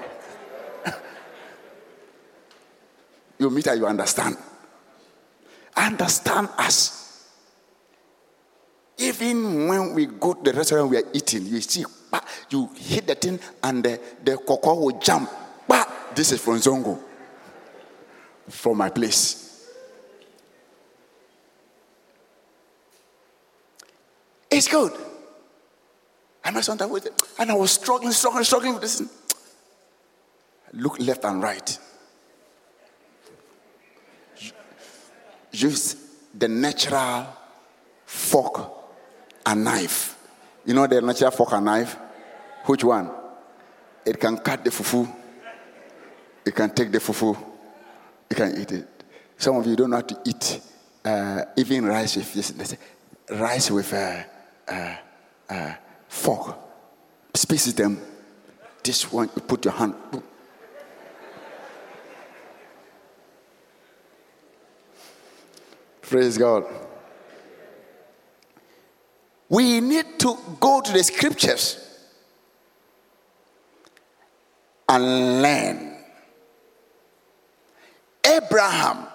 you 3.38 3.50
meet 3.50 3.66
her, 3.66 3.74
you 3.74 3.86
understand. 3.86 4.36
Understand 5.76 6.48
us. 6.58 7.28
Even 8.98 9.66
when 9.66 9.94
we 9.94 10.06
go 10.06 10.34
to 10.34 10.42
the 10.42 10.56
restaurant 10.56 10.90
we 10.90 10.98
are 10.98 11.08
eating, 11.12 11.46
you 11.46 11.60
see, 11.60 11.84
you 12.50 12.70
hit 12.76 13.06
the 13.06 13.14
thing 13.14 13.40
and 13.62 13.82
the, 13.82 14.00
the 14.22 14.36
cocoa 14.36 14.74
will 14.74 14.98
jump. 14.98 15.30
This 16.14 16.32
is 16.32 16.40
from 16.40 16.56
Zongo, 16.56 16.98
from 18.48 18.78
my 18.78 18.90
place. 18.90 19.70
It's 24.50 24.66
good. 24.66 24.92
I 26.44 26.50
met 26.50 26.90
with 26.90 27.06
it, 27.06 27.22
and 27.38 27.50
I 27.50 27.54
was 27.54 27.72
struggling, 27.72 28.12
struggling, 28.12 28.44
struggling 28.44 28.72
with 28.74 28.82
this. 28.82 29.02
Look 30.72 30.98
left 31.00 31.24
and 31.24 31.42
right. 31.42 31.78
use 35.52 35.96
the 36.34 36.48
natural 36.48 37.26
fork 38.04 38.70
and 39.46 39.64
knife. 39.64 40.16
You 40.64 40.74
know 40.74 40.86
the 40.86 41.00
natural 41.00 41.30
fork 41.30 41.52
and 41.52 41.64
knife? 41.64 41.96
Which 42.66 42.84
one? 42.84 43.10
It 44.04 44.18
can 44.18 44.38
cut 44.38 44.64
the 44.64 44.70
fufu. 44.70 45.12
It 46.44 46.54
can 46.54 46.70
take 46.74 46.90
the 46.92 46.98
fufu. 46.98 47.36
You 48.30 48.36
can 48.36 48.60
eat 48.60 48.72
it. 48.72 48.88
Some 49.36 49.56
of 49.56 49.66
you 49.66 49.76
don't 49.76 49.90
know 49.90 49.96
how 49.96 50.02
to 50.02 50.20
eat 50.24 50.60
uh, 51.04 51.44
even 51.56 51.86
rice 51.86 52.16
with 52.16 52.34
this. 52.34 52.76
rice 53.30 53.70
with 53.70 53.92
a, 53.92 54.26
a, 54.68 55.78
a 56.20 56.22
fork. 56.22 56.58
Species 57.34 57.74
them. 57.74 58.00
This 58.82 59.12
one, 59.12 59.30
you 59.34 59.42
put 59.42 59.64
your 59.64 59.74
hand. 59.74 59.94
Praise 66.02 66.38
God. 66.38 66.64
We 69.48 69.80
need 69.80 70.18
to 70.20 70.36
go 70.58 70.80
to 70.80 70.92
the 70.92 71.02
scriptures 71.02 71.78
and 74.88 75.42
learn. 75.42 75.96
Abraham 78.24 79.06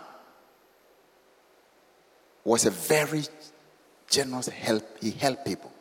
was 2.44 2.66
a 2.66 2.72
very 2.72 3.24
generous 4.10 4.48
help. 4.48 4.84
He 5.02 5.12
helped 5.12 5.46
people. 5.46 5.75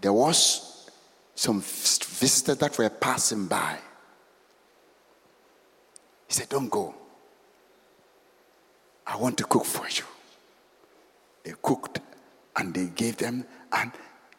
There 0.00 0.12
was 0.12 0.90
some 1.34 1.60
visitors 1.60 2.56
that 2.58 2.76
were 2.78 2.88
passing 2.88 3.46
by. 3.46 3.78
He 6.26 6.34
said, 6.34 6.48
Don't 6.48 6.68
go. 6.68 6.94
I 9.06 9.16
want 9.16 9.38
to 9.38 9.44
cook 9.44 9.64
for 9.64 9.88
you. 9.88 10.04
They 11.44 11.54
cooked 11.62 12.00
and 12.56 12.74
they 12.74 12.86
gave 12.86 13.16
them, 13.16 13.44
and 13.72 13.92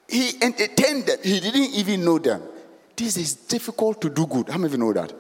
he 0.08 0.32
entertained 0.42 1.06
them. 1.06 1.18
He 1.24 1.40
didn't 1.40 1.74
even 1.74 2.06
know 2.06 2.20
them. 2.20 2.42
This 2.96 3.18
is 3.18 3.36
difficult 3.36 4.02
to 4.02 4.10
do 4.10 4.28
good. 4.28 4.50
How 4.50 4.58
many 4.58 4.66
of 4.66 4.72
you 4.74 4.78
know 4.78 4.94
that? 4.94 5.14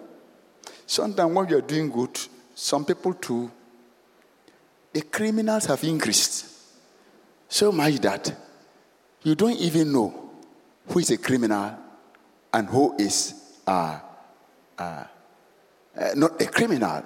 Sometimes 0.85 1.33
when 1.33 1.47
you're 1.47 1.61
doing 1.61 1.89
good, 1.89 2.19
some 2.53 2.83
people 2.83 3.13
too, 3.13 3.49
the 4.91 5.01
criminals 5.01 5.65
have 5.65 5.83
increased 5.83 6.45
so 7.47 7.71
much 7.71 7.95
that 7.99 8.35
you 9.23 9.35
don't 9.35 9.57
even 9.57 9.93
know 9.93 10.28
who 10.89 10.99
is 10.99 11.11
a 11.11 11.17
criminal 11.17 11.77
and 12.53 12.67
who 12.67 12.95
is 12.97 13.33
uh, 13.67 13.99
uh, 14.77 15.03
uh, 15.97 16.09
not 16.15 16.41
a 16.41 16.45
criminal. 16.47 17.03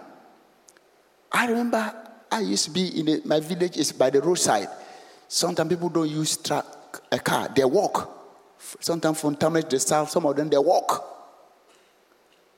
I 1.32 1.48
remember 1.48 1.94
I 2.32 2.42
used 2.42 2.66
to 2.66 2.72
be 2.72 3.00
in 3.00 3.10
a, 3.10 3.22
my 3.26 3.40
village 3.40 3.78
is 3.78 3.92
by 3.92 4.10
the 4.10 4.22
roadside. 4.22 4.68
Sometimes 5.28 5.70
people 5.70 5.90
don't 5.90 6.10
use 6.10 6.38
truck, 6.38 7.04
a 7.12 7.20
car; 7.20 7.50
they 7.54 7.66
walk. 7.66 8.10
Sometimes 8.80 9.20
from 9.20 9.36
Tamale 9.36 9.64
to 9.64 9.80
south, 9.80 10.10
some 10.10 10.26
of 10.26 10.36
them 10.36 10.50
they 10.50 10.58
walk. 10.58 11.10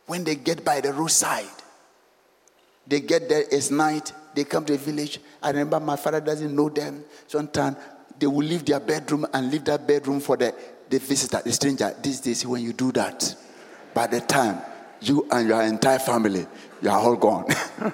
When 0.05 0.23
they 0.23 0.35
get 0.35 0.63
by 0.63 0.81
the 0.81 0.93
roadside, 0.93 1.45
they 2.85 2.99
get 3.01 3.27
there. 3.27 3.43
It's 3.49 3.71
night. 3.71 4.11
They 4.35 4.43
come 4.43 4.65
to 4.65 4.73
the 4.73 4.79
village. 4.79 5.19
I 5.41 5.49
remember 5.49 5.79
my 5.79 5.95
father 5.95 6.19
doesn't 6.19 6.53
know 6.53 6.69
them. 6.69 7.03
Sometimes 7.25 7.77
they 8.19 8.27
will 8.27 8.45
leave 8.45 8.65
their 8.65 8.79
bedroom 8.79 9.25
and 9.33 9.51
leave 9.51 9.65
that 9.65 9.87
bedroom 9.87 10.19
for 10.19 10.37
the, 10.37 10.53
the 10.89 10.99
visitor, 10.99 11.41
the 11.43 11.51
stranger. 11.51 11.95
These 12.01 12.21
days, 12.21 12.45
when 12.45 12.61
you 12.61 12.73
do 12.73 12.91
that, 12.93 13.35
by 13.93 14.07
the 14.07 14.21
time 14.21 14.59
you 15.01 15.27
and 15.31 15.47
your 15.47 15.61
entire 15.61 15.99
family, 15.99 16.45
you 16.81 16.89
are 16.89 16.99
all 16.99 17.15
gone. 17.15 17.45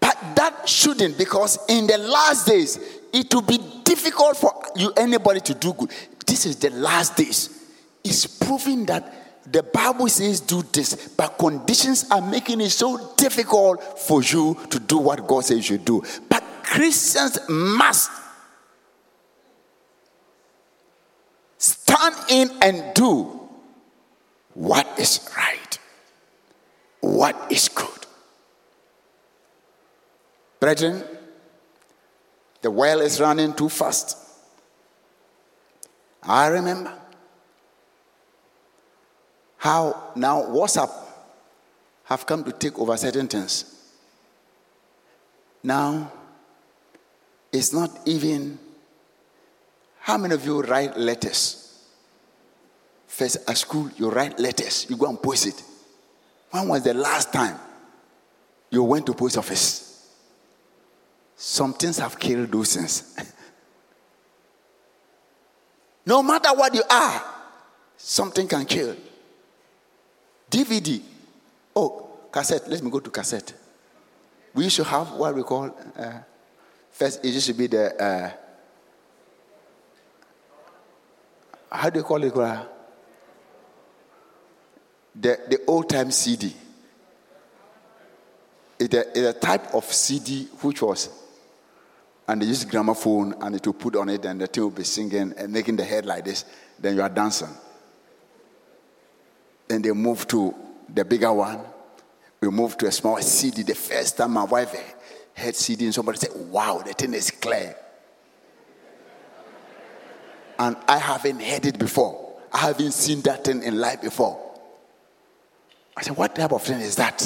but 0.00 0.16
that 0.34 0.68
shouldn't, 0.68 1.18
because 1.18 1.58
in 1.68 1.86
the 1.86 1.98
last 1.98 2.46
days, 2.46 2.78
it 3.12 3.32
will 3.34 3.42
be 3.42 3.58
difficult 3.84 4.36
for 4.36 4.52
you 4.76 4.92
anybody 4.96 5.40
to 5.40 5.54
do 5.54 5.72
good. 5.72 5.90
This 6.26 6.46
is 6.46 6.56
the 6.56 6.70
last 6.70 7.16
days. 7.16 7.56
It's 8.04 8.26
proving 8.26 8.86
that 8.86 9.19
the 9.46 9.62
Bible 9.62 10.08
says 10.08 10.40
do 10.40 10.62
this, 10.62 11.08
but 11.16 11.38
conditions 11.38 12.06
are 12.10 12.20
making 12.20 12.60
it 12.60 12.70
so 12.70 13.14
difficult 13.16 13.98
for 13.98 14.22
you 14.22 14.56
to 14.70 14.78
do 14.78 14.98
what 14.98 15.26
God 15.26 15.44
says 15.44 15.68
you 15.68 15.78
do. 15.78 16.02
But 16.28 16.44
Christians 16.62 17.38
must 17.48 18.10
stand 21.58 22.14
in 22.28 22.50
and 22.62 22.94
do 22.94 23.48
what 24.54 24.86
is 24.98 25.28
right, 25.36 25.78
what 27.00 27.36
is 27.50 27.68
good. 27.68 27.88
Brethren, 30.58 31.02
the 32.60 32.70
well 32.70 33.00
is 33.00 33.20
running 33.20 33.54
too 33.54 33.68
fast. 33.68 34.16
I 36.22 36.48
remember 36.48 36.92
how 39.60 40.12
now 40.16 40.40
WhatsApp 40.40 40.90
have 42.04 42.24
come 42.24 42.42
to 42.44 42.50
take 42.50 42.78
over 42.78 42.96
certain 42.96 43.28
things. 43.28 43.92
Now, 45.62 46.10
it's 47.52 47.70
not 47.70 47.90
even. 48.06 48.58
How 49.98 50.16
many 50.16 50.34
of 50.34 50.46
you 50.46 50.62
write 50.62 50.96
letters? 50.96 51.84
First, 53.06 53.46
at 53.46 53.58
school, 53.58 53.90
you 53.98 54.10
write 54.10 54.38
letters, 54.38 54.86
you 54.88 54.96
go 54.96 55.10
and 55.10 55.22
post 55.22 55.46
it. 55.46 55.62
When 56.52 56.66
was 56.68 56.82
the 56.82 56.94
last 56.94 57.30
time 57.30 57.58
you 58.70 58.82
went 58.82 59.04
to 59.06 59.12
post 59.12 59.36
office? 59.36 60.08
Some 61.36 61.74
things 61.74 61.98
have 61.98 62.18
killed 62.18 62.50
those 62.50 62.76
things. 62.76 63.14
no 66.06 66.22
matter 66.22 66.48
what 66.54 66.74
you 66.74 66.82
are, 66.90 67.22
something 67.98 68.48
can 68.48 68.64
kill. 68.64 68.96
DVD. 70.50 71.00
Oh, 71.76 72.08
cassette. 72.32 72.68
Let 72.68 72.82
me 72.82 72.90
go 72.90 73.00
to 73.00 73.10
cassette. 73.10 73.54
We 74.52 74.64
used 74.64 74.76
to 74.76 74.84
have 74.84 75.12
what 75.12 75.34
we 75.34 75.42
call, 75.42 75.74
uh, 75.96 76.12
first, 76.90 77.24
it 77.24 77.28
used 77.28 77.46
to 77.46 77.54
be 77.54 77.68
the, 77.68 78.02
uh, 78.02 78.30
how 81.70 81.88
do 81.88 82.00
you 82.00 82.04
call 82.04 82.22
it? 82.24 82.36
Uh, 82.36 82.64
the, 85.14 85.38
the 85.48 85.60
old 85.66 85.88
time 85.88 86.10
CD. 86.10 86.52
It's 88.78 88.94
a, 88.94 89.08
it's 89.10 89.36
a 89.36 89.40
type 89.40 89.74
of 89.74 89.84
CD 89.84 90.46
which 90.62 90.82
was, 90.82 91.10
and 92.26 92.42
they 92.42 92.46
used 92.46 92.68
gramophone 92.68 93.34
and 93.40 93.54
it 93.54 93.66
will 93.66 93.74
put 93.74 93.94
on 93.94 94.08
it 94.08 94.24
and 94.24 94.40
the 94.40 94.46
thing 94.46 94.68
be 94.70 94.84
singing 94.84 95.34
and 95.36 95.52
making 95.52 95.76
the 95.76 95.84
head 95.84 96.06
like 96.06 96.24
this. 96.24 96.44
Then 96.78 96.96
you 96.96 97.02
are 97.02 97.08
dancing. 97.08 97.48
Then 99.70 99.82
they 99.82 99.92
moved 99.92 100.28
to 100.30 100.52
the 100.92 101.04
bigger 101.04 101.32
one. 101.32 101.60
We 102.40 102.48
moved 102.48 102.80
to 102.80 102.86
a 102.88 102.90
small 102.90 103.18
CD. 103.22 103.62
The 103.62 103.76
first 103.76 104.16
time 104.16 104.32
my 104.32 104.42
wife 104.42 104.74
heard 105.32 105.54
CD, 105.54 105.84
and 105.84 105.94
somebody 105.94 106.18
said, 106.18 106.32
Wow, 106.50 106.82
the 106.84 106.92
thing 106.92 107.14
is 107.14 107.30
clear. 107.30 107.76
And 110.58 110.76
I 110.88 110.98
haven't 110.98 111.40
heard 111.40 111.66
it 111.66 111.78
before. 111.78 112.36
I 112.52 112.58
haven't 112.58 112.90
seen 112.90 113.20
that 113.20 113.44
thing 113.44 113.62
in 113.62 113.78
life 113.78 114.02
before. 114.02 114.58
I 115.96 116.02
said, 116.02 116.16
What 116.16 116.34
type 116.34 116.50
of 116.50 116.64
thing 116.64 116.80
is 116.80 116.96
that? 116.96 117.22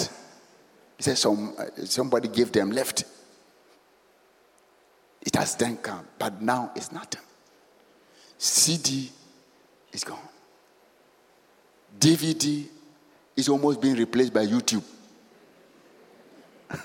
He 0.99 1.03
said, 1.03 1.17
Some, 1.17 1.55
uh, 1.59 1.65
Somebody 1.87 2.29
gave 2.29 2.53
them 2.53 2.73
left. 2.73 3.05
It 5.23 5.35
has 5.37 5.55
then 5.55 5.79
come, 5.79 6.07
but 6.19 6.43
now 6.43 6.73
it's 6.77 6.93
nothing. 6.93 7.23
CD 8.37 9.11
is 9.95 10.05
gone. 10.05 10.29
DVD 11.99 12.67
is 13.37 13.49
almost 13.49 13.81
being 13.81 13.97
replaced 13.97 14.33
by 14.33 14.45
YouTube. 14.47 14.83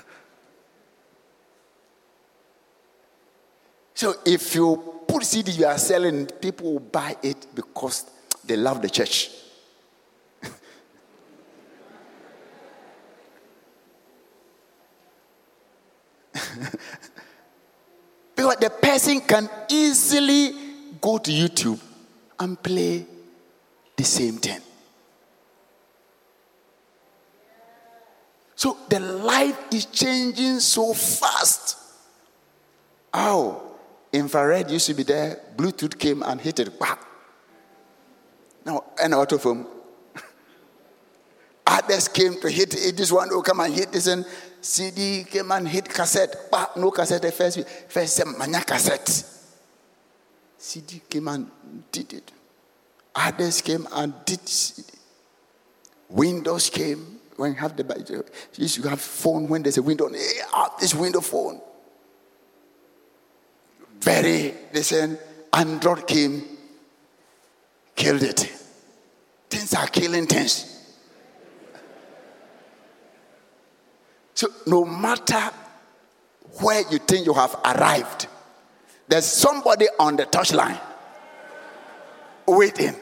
so 3.94 4.14
if 4.24 4.54
you 4.54 5.02
put 5.06 5.24
CD 5.24 5.52
you 5.52 5.66
are 5.66 5.78
selling, 5.78 6.26
people 6.26 6.72
will 6.72 6.80
buy 6.80 7.16
it 7.22 7.46
because 7.54 8.04
they 8.44 8.56
love 8.56 8.80
the 8.82 8.90
church. 8.90 9.30
because 18.34 18.56
the 18.56 18.70
person 18.70 19.20
can 19.20 19.48
easily 19.68 20.54
go 21.00 21.18
to 21.18 21.30
YouTube 21.30 21.80
and 22.38 22.62
play 22.62 23.06
the 23.96 24.04
same 24.04 24.38
thing. 24.38 24.60
So 28.60 28.76
the 28.90 29.00
life 29.00 29.58
is 29.72 29.86
changing 29.86 30.60
so 30.60 30.92
fast. 30.92 31.78
Oh, 33.14 33.72
infrared 34.12 34.70
used 34.70 34.86
to 34.88 34.92
be 34.92 35.02
there, 35.02 35.40
Bluetooth 35.56 35.98
came 35.98 36.22
and 36.22 36.38
hit 36.38 36.60
it 36.60 36.78
back. 36.78 37.00
Now, 38.66 38.84
of 38.98 39.42
him. 39.42 39.66
Others 41.66 42.08
came 42.08 42.38
to 42.42 42.50
hit 42.50 42.74
it. 42.74 42.98
This 42.98 43.10
one 43.10 43.30
will 43.30 43.40
come 43.42 43.60
and 43.60 43.72
hit 43.72 43.92
this 43.92 44.06
and 44.08 44.26
CD 44.60 45.24
came 45.24 45.50
and 45.52 45.66
hit 45.66 45.88
cassette. 45.88 46.36
But 46.50 46.76
no 46.76 46.90
cassette 46.90 47.24
at 47.24 47.32
first. 47.32 47.66
First, 47.88 48.22
mania 48.38 48.60
cassette. 48.60 49.24
CD 50.58 51.00
came 51.08 51.28
and 51.28 51.50
did 51.90 52.12
it. 52.12 52.30
Others 53.14 53.62
came 53.62 53.88
and 53.90 54.12
did 54.26 54.46
CD. 54.46 54.98
Windows 56.10 56.68
came 56.68 57.19
when 57.40 57.54
you 57.54 57.58
have 57.58 57.74
the 57.74 58.24
you 58.54 58.82
have 58.82 59.00
phone 59.00 59.48
when 59.48 59.62
there's 59.62 59.78
a 59.78 59.82
window. 59.82 60.10
Hey, 60.10 60.40
this 60.78 60.94
window 60.94 61.22
phone. 61.22 61.58
Very 63.98 64.54
listen. 64.74 65.18
Android 65.50 66.06
came, 66.06 66.44
killed 67.96 68.22
it. 68.22 68.40
Things 69.48 69.74
are 69.74 69.86
killing 69.86 70.26
things. 70.26 70.66
So 74.34 74.48
no 74.66 74.84
matter 74.84 75.50
where 76.60 76.82
you 76.90 76.98
think 76.98 77.24
you 77.24 77.32
have 77.32 77.56
arrived, 77.64 78.26
there's 79.08 79.24
somebody 79.24 79.86
on 79.98 80.16
the 80.16 80.26
touchline 80.26 80.78
waiting. 82.46 82.94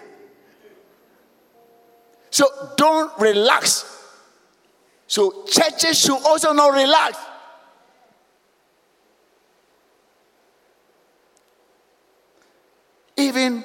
So 2.30 2.46
don't 2.76 3.10
relax. 3.18 3.97
So 5.08 5.42
churches 5.44 5.98
should 5.98 6.22
also 6.24 6.52
not 6.52 6.72
relax. 6.72 7.18
Even 13.16 13.64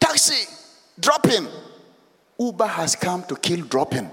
taxi, 0.00 0.48
dropping. 0.98 1.46
Uber 2.40 2.66
has 2.66 2.96
come 2.96 3.22
to 3.24 3.36
kill 3.36 3.64
dropping. 3.66 4.10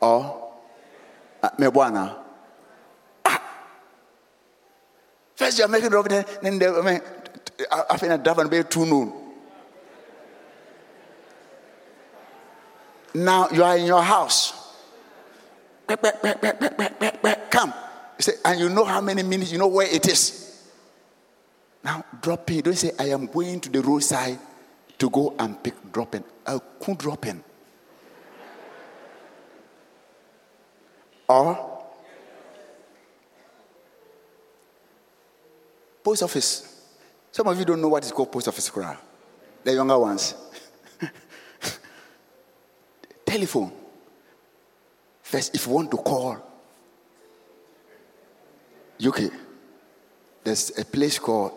Or 0.00 0.40
Ah, 1.42 1.52
me. 1.58 1.66
Ah. 3.24 3.42
First 5.34 5.58
you're 5.58 5.68
making 5.68 5.88
drop, 5.88 6.08
then, 6.08 6.24
then 6.42 6.58
the, 6.58 6.68
I 6.68 6.82
mean, 6.82 7.00
after 7.88 8.10
a 8.10 8.18
drop 8.18 8.38
and 8.38 8.50
be 8.50 8.62
too 8.64 8.84
noon. 8.84 9.12
Now 13.14 13.48
you 13.50 13.64
are 13.64 13.76
in 13.76 13.86
your 13.86 14.02
house. 14.02 14.59
Come. 17.50 17.74
Say, 18.18 18.32
and 18.44 18.60
you 18.60 18.68
know 18.68 18.84
how 18.84 19.00
many 19.00 19.22
minutes, 19.22 19.50
you 19.50 19.58
know 19.58 19.66
where 19.66 19.86
it 19.86 20.06
is. 20.06 20.68
Now 21.82 22.04
drop 22.20 22.50
it. 22.50 22.64
Don't 22.64 22.76
say, 22.76 22.92
I 22.98 23.10
am 23.10 23.26
going 23.26 23.60
to 23.60 23.70
the 23.70 23.80
roadside 23.80 24.38
to 24.98 25.10
go 25.10 25.34
and 25.38 25.62
pick 25.62 25.74
dropping. 25.92 26.24
I 26.46 26.58
could 26.80 26.98
drop 26.98 27.26
in. 27.26 27.42
Or 31.28 31.84
post 36.04 36.22
office. 36.22 36.66
Some 37.32 37.46
of 37.46 37.58
you 37.58 37.64
don't 37.64 37.80
know 37.80 37.88
what 37.88 38.04
is 38.04 38.12
called 38.12 38.32
post 38.32 38.48
office 38.48 38.68
crowd. 38.68 38.98
The 39.64 39.74
younger 39.74 39.98
ones. 39.98 40.34
Telephone. 43.24 43.79
First, 45.30 45.54
if 45.54 45.64
you 45.64 45.72
want 45.72 45.92
to 45.92 45.96
call 45.96 46.38
UK, 49.00 49.30
there's 50.42 50.76
a 50.76 50.84
place 50.84 51.20
called, 51.20 51.52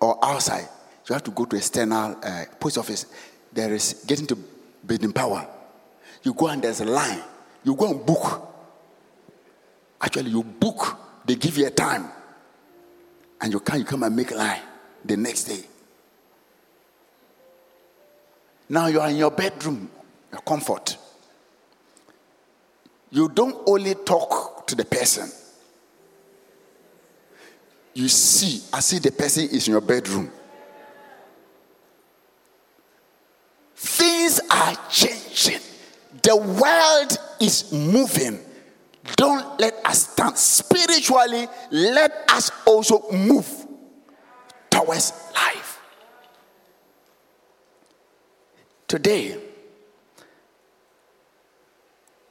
or 0.00 0.18
outside, 0.24 0.66
you 1.06 1.12
have 1.12 1.22
to 1.24 1.30
go 1.32 1.44
to 1.44 1.54
external 1.54 2.16
uh, 2.22 2.44
post 2.58 2.78
office. 2.78 3.04
There 3.52 3.74
is 3.74 4.02
getting 4.06 4.26
to 4.28 4.38
building 4.86 5.12
power. 5.12 5.46
You 6.22 6.32
go 6.32 6.46
and 6.46 6.62
there's 6.62 6.80
a 6.80 6.86
line. 6.86 7.20
You 7.64 7.76
go 7.76 7.90
and 7.90 8.06
book. 8.06 8.48
Actually, 10.00 10.30
you 10.30 10.42
book, 10.42 10.96
they 11.26 11.34
give 11.34 11.58
you 11.58 11.66
a 11.66 11.70
time, 11.70 12.08
and 13.42 13.52
you 13.52 13.60
can 13.60 13.80
you 13.80 13.84
come 13.84 14.04
and 14.04 14.16
make 14.16 14.30
line 14.30 14.62
the 15.04 15.18
next 15.18 15.44
day. 15.44 15.60
Now 18.70 18.86
you 18.86 19.00
are 19.00 19.10
in 19.10 19.16
your 19.16 19.32
bedroom, 19.32 19.90
your 20.32 20.40
comfort. 20.40 20.96
You 23.10 23.28
don't 23.28 23.56
only 23.66 23.94
talk 23.94 24.66
to 24.66 24.74
the 24.74 24.84
person. 24.84 25.30
You 27.94 28.08
see, 28.08 28.62
I 28.72 28.80
see 28.80 28.98
the 28.98 29.10
person 29.10 29.44
is 29.44 29.66
in 29.66 29.72
your 29.72 29.80
bedroom. 29.80 30.30
Things 33.74 34.40
are 34.50 34.76
changing. 34.90 35.60
The 36.22 36.36
world 36.36 37.18
is 37.40 37.72
moving. 37.72 38.40
Don't 39.16 39.58
let 39.58 39.74
us 39.84 40.12
stand. 40.12 40.36
Spiritually, 40.36 41.46
let 41.70 42.24
us 42.28 42.50
also 42.66 43.10
move 43.10 43.48
towards 44.70 45.12
life. 45.34 45.80
Today, 48.86 49.36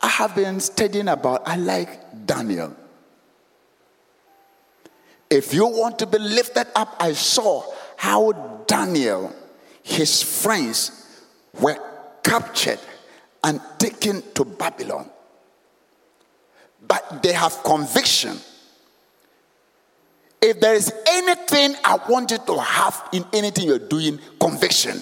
I 0.02 0.08
have 0.08 0.36
been 0.36 0.60
studying 0.60 1.08
about, 1.08 1.48
I 1.48 1.56
like 1.56 2.26
Daniel. 2.26 2.76
If 5.30 5.54
you 5.54 5.68
want 5.68 6.00
to 6.00 6.06
be 6.06 6.20
lifted 6.20 6.68
up, 6.76 6.96
I 7.00 7.14
saw 7.14 7.64
how 7.98 8.64
Daniel, 8.68 9.36
his 9.84 10.22
friends 10.22 11.08
were 11.60 11.78
captured 12.24 12.80
and 13.44 13.60
taken 13.80 14.24
to 14.36 14.46
Babylon 14.46 15.10
but 16.88 17.22
they 17.22 17.34
have 17.34 17.64
conviction. 17.64 18.38
If 20.42 20.60
there 20.60 20.76
is 20.76 20.94
anything 21.10 21.76
I 21.84 22.00
want 22.08 22.32
you 22.32 22.38
to 22.38 22.60
have 22.60 23.10
in 23.12 23.26
anything 23.34 23.68
you're 23.68 23.80
doing, 23.80 24.20
conviction. 24.40 25.02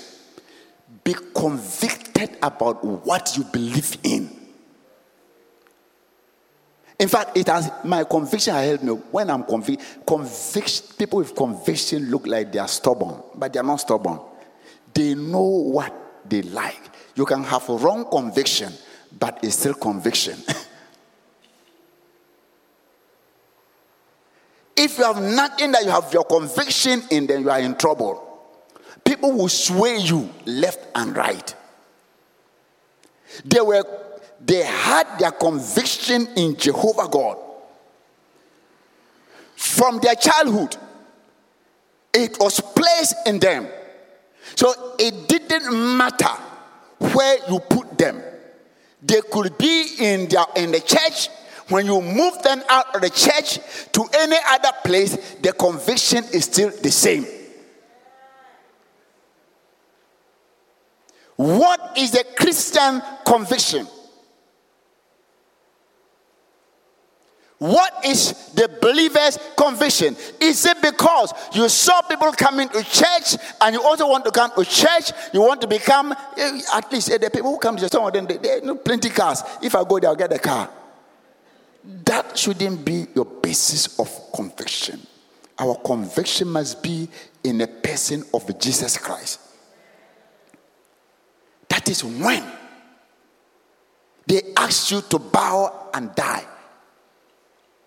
Be 1.03 1.13
convicted 1.36 2.38
about 2.41 2.84
what 2.84 3.38
you 3.38 3.43
believe 3.43 3.97
in. 4.03 4.35
In 6.97 7.10
fact, 7.10 7.36
it 7.36 7.47
has 7.47 7.69
my 7.84 8.03
conviction 8.05 8.53
has 8.53 8.67
helped 8.67 8.84
me. 8.84 8.93
When 9.12 9.29
I'm 9.29 9.43
convinced, 9.43 10.05
conviction 10.05 10.86
people 10.97 11.19
with 11.19 11.36
conviction 11.36 12.10
look 12.10 12.25
like 12.25 12.51
they 12.51 12.60
are 12.60 12.67
stubborn, 12.67 13.21
but 13.36 13.51
they 13.51 13.60
are 13.60 13.63
not 13.63 13.77
stubborn. 13.77 14.19
They 14.93 15.13
know 15.13 15.41
what 15.41 15.93
they 16.27 16.41
like. 16.41 16.79
You 17.15 17.25
can 17.25 17.43
have 17.43 17.67
a 17.69 17.75
wrong 17.75 18.10
conviction, 18.10 18.71
but 19.17 19.39
it's 19.43 19.58
still 19.58 19.73
conviction. 19.73 20.38
If 24.77 24.97
you 24.97 25.05
have 25.05 25.21
nothing 25.21 25.71
that 25.71 25.86
you 25.86 25.89
have 25.89 26.12
your 26.12 26.25
conviction 26.25 27.01
in, 27.10 27.27
then 27.27 27.41
you 27.41 27.49
are 27.49 27.60
in 27.60 27.75
trouble. 27.75 28.21
People 29.03 29.31
will 29.31 29.47
sway 29.47 29.97
you 29.97 30.29
left 30.45 30.79
and 30.93 31.15
right. 31.15 31.55
They 33.45 33.62
were 33.62 33.84
they 34.39 34.63
had 34.63 35.17
their 35.19 35.32
conviction 35.32 36.28
in 36.36 36.56
Jehovah 36.58 37.08
God 37.10 37.38
from 39.56 40.00
their 40.00 40.15
childhood. 40.15 40.76
It 42.13 42.38
was 42.39 42.60
placed 42.60 43.15
in 43.26 43.39
them. 43.39 43.67
So 44.56 44.95
it 45.00 45.28
didn't 45.28 45.98
matter 45.98 46.34
where 47.00 47.38
you 47.50 47.60
put 47.60 47.98
them. 47.98 48.21
They 49.02 49.21
could 49.21 49.58
be 49.58 49.95
in 50.00 50.28
their 50.28 50.45
in 50.56 50.71
the 50.71 50.80
church 50.80 51.30
when 51.69 51.88
you 51.88 52.00
move 52.00 52.41
them 52.43 52.62
out 52.69 52.95
of 52.95 53.02
the 53.02 53.10
church 53.10 53.60
to 53.91 54.06
any 54.13 54.38
other 54.50 54.71
place, 54.84 55.36
the 55.41 55.52
conviction 55.54 56.24
is 56.26 56.45
still 56.45 56.69
the 56.69 56.91
same. 56.91 57.26
What 61.36 61.98
is 61.98 62.12
the 62.12 62.24
Christian 62.38 63.02
conviction? 63.26 63.88
What 67.65 68.06
is 68.06 68.51
the 68.54 68.69
believer's 68.80 69.39
conviction? 69.58 70.15
Is 70.39 70.63
it 70.67 70.80
because 70.84 71.34
you 71.51 71.67
saw 71.67 71.99
people 72.04 72.32
coming 72.34 72.69
to 72.69 72.84
church 72.84 73.38
and 73.60 73.73
you 73.73 73.82
also 73.82 74.08
want 74.08 74.23
to 74.25 74.32
come 74.32 74.51
to 74.56 74.63
church? 74.63 75.12
You 75.34 75.41
want 75.41 75.62
to 75.62 75.67
become, 75.67 76.13
eh, 76.38 76.62
at 76.75 76.91
least 76.91 77.10
eh, 77.10 77.17
the 77.17 77.32
people 77.32 77.49
who 77.49 77.58
come 77.58 77.75
to 77.78 77.82
church, 77.82 77.91
some 77.91 78.06
of 78.06 78.13
them, 78.13 78.28
they, 78.28 78.38
they 78.38 78.62
know 78.62 78.75
plenty 78.75 79.10
cars. 79.10 79.41
If 79.63 79.73
I 79.73 79.84
go 79.84 79.99
there, 79.99 80.12
I'll 80.12 80.15
get 80.15 80.32
a 80.32 80.38
car. 80.38 80.69
That 82.06 82.38
shouldn't 82.38 82.86
be 82.86 83.08
your 83.15 83.25
basis 83.25 83.99
of 83.99 84.12
conviction. 84.32 85.01
Our 85.58 85.73
conviction 85.78 86.49
must 86.49 86.84
be 86.84 87.10
in 87.43 87.58
the 87.58 87.67
person 87.67 88.25
of 88.32 88.60
Jesus 88.60 88.95
Christ. 88.99 89.39
That 91.69 91.89
is 91.89 92.04
when 92.04 92.43
they 94.28 94.54
ask 94.56 94.91
you 94.91 95.01
to 95.01 95.17
bow 95.17 95.89
and 95.95 96.13
die. 96.13 96.45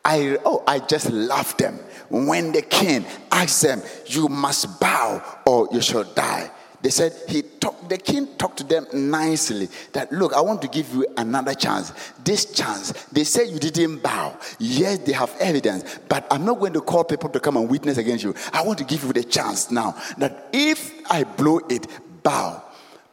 I 0.09 0.39
oh 0.47 0.65
I 0.67 0.79
just 0.79 1.11
love 1.11 1.55
them. 1.59 1.79
When 2.09 2.53
the 2.53 2.63
king 2.63 3.05
asked 3.31 3.61
them, 3.61 3.83
you 4.07 4.29
must 4.29 4.81
bow 4.81 5.23
or 5.47 5.69
you 5.71 5.83
shall 5.83 6.05
die. 6.05 6.51
They 6.81 6.89
said 6.89 7.13
he 7.29 7.43
talked, 7.43 7.91
the 7.91 7.99
king 7.99 8.27
talked 8.39 8.57
to 8.59 8.65
them 8.65 8.87
nicely 8.95 9.69
that 9.93 10.11
look, 10.11 10.33
I 10.33 10.41
want 10.41 10.63
to 10.63 10.69
give 10.69 10.95
you 10.95 11.07
another 11.19 11.53
chance. 11.53 11.93
This 12.25 12.47
chance, 12.47 12.93
they 13.13 13.25
say 13.25 13.49
you 13.49 13.59
didn't 13.59 13.99
bow. 13.99 14.39
Yes, 14.59 14.99
they 15.01 15.13
have 15.13 15.37
evidence, 15.41 15.99
but 16.09 16.27
I'm 16.31 16.47
not 16.47 16.59
going 16.59 16.73
to 16.73 16.81
call 16.81 17.05
people 17.05 17.29
to 17.29 17.41
come 17.41 17.59
and 17.59 17.69
witness 17.69 17.99
against 17.99 18.25
you. 18.25 18.35
I 18.55 18.63
want 18.63 18.79
to 18.79 18.85
give 18.85 19.05
you 19.05 19.13
the 19.13 19.25
chance 19.25 19.71
now 19.71 19.95
that 20.17 20.49
if 20.55 20.91
I 21.11 21.25
blow 21.25 21.59
it, 21.69 21.87
bow. 22.23 22.63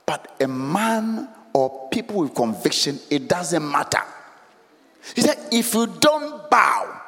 But 0.05 0.34
a 0.39 0.47
man 0.47 1.27
or 1.51 1.89
people 1.89 2.21
with 2.21 2.34
conviction, 2.36 2.99
it 3.10 3.27
doesn't 3.27 3.69
matter. 3.69 4.01
He 5.13 5.22
said, 5.22 5.38
if 5.52 5.74
you 5.74 5.88
don't 5.88 6.50
bow, 6.50 7.02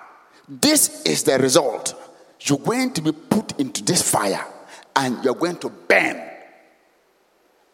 this 0.47 1.03
is 1.03 1.23
the 1.23 1.37
result. 1.37 1.95
You're 2.41 2.59
going 2.59 2.93
to 2.93 3.01
be 3.01 3.11
put 3.11 3.59
into 3.59 3.83
this 3.83 4.09
fire 4.09 4.45
and 4.95 5.23
you're 5.23 5.35
going 5.35 5.57
to 5.57 5.69
burn. 5.69 6.21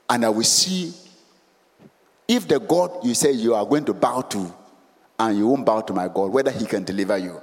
And 0.10 0.26
I 0.26 0.30
will 0.30 0.44
see 0.44 0.94
if 2.28 2.48
the 2.48 2.60
God 2.60 3.04
you 3.04 3.14
say 3.14 3.32
you 3.32 3.54
are 3.56 3.66
going 3.66 3.86
to 3.86 3.94
bow 3.94 4.22
to 4.22 4.54
and 5.20 5.38
you 5.38 5.48
won't 5.48 5.66
bow 5.66 5.82
to 5.82 5.94
my 5.94 6.08
God, 6.08 6.32
whether 6.32 6.52
he 6.52 6.66
can 6.66 6.84
deliver 6.84 7.18
you. 7.18 7.40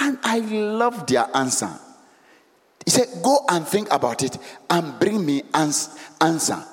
And 0.00 0.18
I 0.22 0.38
love 0.40 1.06
their 1.06 1.26
answer. 1.34 1.70
He 2.84 2.90
said, 2.90 3.08
Go 3.22 3.44
and 3.48 3.66
think 3.66 3.92
about 3.92 4.22
it 4.22 4.36
and 4.68 4.98
bring 4.98 5.24
me 5.24 5.42
an 5.54 5.72
answer. 6.20 6.64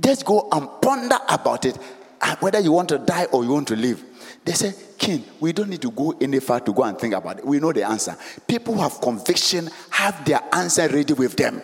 Just 0.00 0.24
go 0.24 0.48
and 0.50 0.68
ponder 0.82 1.16
about 1.28 1.64
it, 1.64 1.78
uh, 2.20 2.36
whether 2.40 2.58
you 2.60 2.72
want 2.72 2.88
to 2.88 2.98
die 2.98 3.26
or 3.26 3.44
you 3.44 3.50
want 3.50 3.68
to 3.68 3.76
live. 3.76 4.02
They 4.44 4.52
said, 4.52 4.74
King, 4.98 5.24
we 5.40 5.52
don't 5.52 5.70
need 5.70 5.82
to 5.82 5.90
go 5.90 6.14
any 6.20 6.38
far 6.40 6.60
to 6.60 6.72
go 6.72 6.82
and 6.82 6.98
think 6.98 7.14
about 7.14 7.38
it. 7.38 7.46
We 7.46 7.60
know 7.60 7.72
the 7.72 7.84
answer. 7.84 8.16
People 8.46 8.74
who 8.74 8.80
have 8.82 9.00
conviction 9.00 9.70
have 9.90 10.24
their 10.24 10.40
answer 10.52 10.86
ready 10.88 11.14
with 11.14 11.34
them. 11.36 11.62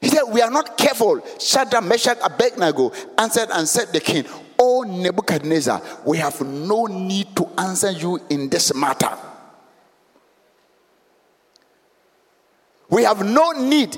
He 0.00 0.08
said, 0.08 0.22
We 0.30 0.40
are 0.42 0.50
not 0.50 0.76
careful. 0.78 1.20
Shadrach, 1.40 1.82
Meshach, 1.82 2.18
Abednego 2.22 2.92
answered 3.18 3.48
and 3.52 3.66
said 3.68 3.92
the 3.92 4.00
king, 4.00 4.26
O 4.58 4.82
Nebuchadnezzar, 4.82 5.82
we 6.04 6.18
have 6.18 6.40
no 6.40 6.86
need 6.86 7.34
to 7.36 7.48
answer 7.58 7.90
you 7.90 8.20
in 8.30 8.48
this 8.48 8.72
matter. 8.74 9.10
We 12.90 13.02
have 13.02 13.24
no 13.24 13.52
need 13.52 13.96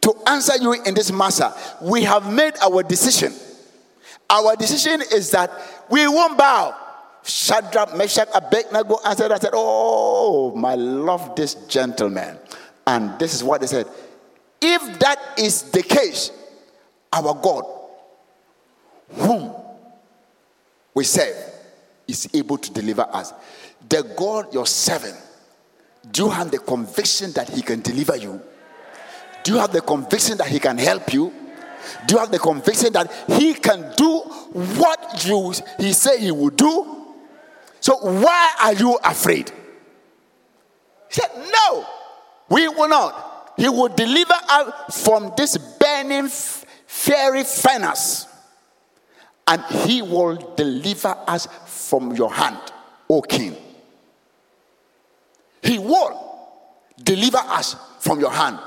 to 0.00 0.14
answer 0.26 0.56
you 0.60 0.72
in 0.72 0.94
this 0.94 1.12
matter. 1.12 1.52
We 1.82 2.02
have 2.02 2.32
made 2.32 2.54
our 2.62 2.82
decision. 2.82 3.32
Our 4.28 4.56
decision 4.56 5.02
is 5.12 5.30
that 5.30 5.50
we 5.90 6.06
won't 6.08 6.38
bow. 6.38 6.76
Shadrach, 7.22 7.96
Meshach, 7.96 8.28
Abednego 8.34 8.98
answered 9.04 9.32
and 9.32 9.40
said, 9.40 9.52
Oh, 9.54 10.54
my 10.54 10.74
love 10.74 11.34
this 11.34 11.54
gentleman. 11.66 12.38
And 12.86 13.18
this 13.18 13.34
is 13.34 13.42
what 13.42 13.60
they 13.60 13.66
said. 13.66 13.86
If 14.60 14.98
that 15.00 15.18
is 15.38 15.70
the 15.70 15.82
case, 15.82 16.30
our 17.12 17.34
God, 17.34 17.64
whom 19.10 19.52
we 20.94 21.04
serve, 21.04 21.36
is 22.06 22.28
able 22.34 22.58
to 22.58 22.72
deliver 22.72 23.06
us. 23.10 23.32
The 23.88 24.02
God 24.16 24.52
you're 24.52 24.66
serving, 24.66 25.14
do 26.10 26.24
you 26.24 26.30
have 26.30 26.50
the 26.50 26.58
conviction 26.58 27.32
that 27.32 27.48
He 27.48 27.62
can 27.62 27.80
deliver 27.80 28.16
you? 28.16 28.40
Do 29.42 29.52
you 29.52 29.58
have 29.58 29.72
the 29.72 29.80
conviction 29.80 30.36
that 30.38 30.48
He 30.48 30.58
can 30.58 30.76
help 30.78 31.12
you? 31.12 31.32
Do 32.06 32.14
you 32.14 32.20
have 32.20 32.30
the 32.30 32.38
conviction 32.38 32.92
that 32.92 33.12
He 33.28 33.54
can 33.54 33.92
do 33.96 34.18
what 34.18 35.24
you 35.26 35.52
He 35.78 35.92
said 35.92 36.18
He 36.18 36.30
will 36.30 36.50
do? 36.50 37.04
So 37.80 37.96
why 37.96 38.54
are 38.62 38.74
you 38.74 38.98
afraid? 39.04 39.50
He 41.10 41.14
said, 41.20 41.30
No, 41.36 41.86
we 42.48 42.68
will 42.68 42.88
not. 42.88 43.52
He 43.56 43.68
will 43.68 43.88
deliver 43.88 44.34
us 44.48 45.04
from 45.04 45.32
this 45.36 45.56
burning 45.56 46.28
fiery 46.86 47.44
furnace, 47.44 48.26
and 49.46 49.62
He 49.62 50.02
will 50.02 50.54
deliver 50.56 51.16
us 51.26 51.46
from 51.66 52.12
your 52.14 52.32
hand, 52.32 52.58
O 53.08 53.20
King. 53.22 53.56
He 55.62 55.78
will 55.78 56.20
deliver 57.02 57.38
us 57.38 57.76
from 58.00 58.20
your 58.20 58.32
hand. 58.32 58.58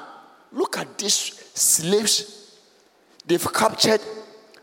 Look 0.51 0.77
at 0.77 0.97
these 0.97 1.11
slaves. 1.53 2.36
They've 3.27 3.53
captured, 3.53 4.01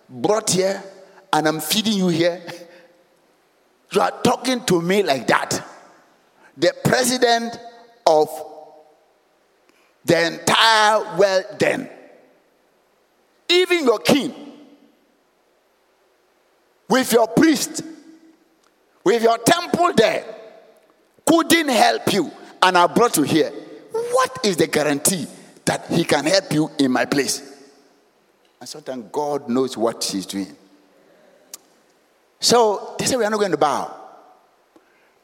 brought 0.08 0.50
here, 0.50 0.82
and 1.32 1.46
I'm 1.46 1.60
feeding 1.60 1.94
you 1.94 2.08
here. 2.08 2.42
You 3.92 4.00
are 4.00 4.22
talking 4.24 4.64
to 4.64 4.82
me 4.82 5.04
like 5.04 5.28
that. 5.28 5.64
The 6.56 6.74
president 6.84 7.56
of 8.04 8.28
the 10.04 10.26
entire 10.26 11.16
world, 11.16 11.44
then, 11.60 11.88
even 13.48 13.84
your 13.84 14.00
king, 14.00 14.34
with 16.88 17.12
your 17.12 17.28
priest, 17.28 17.82
with 19.04 19.22
your 19.22 19.38
temple 19.38 19.92
there, 19.92 20.24
couldn't 21.24 21.68
help 21.68 22.12
you, 22.12 22.32
and 22.62 22.76
I 22.76 22.88
brought 22.88 23.16
you 23.16 23.22
here. 23.22 23.52
What 23.92 24.40
is 24.42 24.56
the 24.56 24.66
guarantee 24.66 25.28
that 25.64 25.86
he 25.86 26.04
can 26.04 26.24
help 26.24 26.52
you 26.52 26.70
in 26.78 26.90
my 26.90 27.04
place. 27.04 27.53
And 28.60 28.68
sometimes 28.68 29.06
God 29.12 29.48
knows 29.48 29.76
what 29.76 30.02
he's 30.04 30.26
doing. 30.26 30.56
So 32.40 32.94
they 32.98 33.06
say 33.06 33.16
we 33.16 33.24
are 33.24 33.30
not 33.30 33.40
going 33.40 33.52
to 33.52 33.56
bow. 33.56 33.94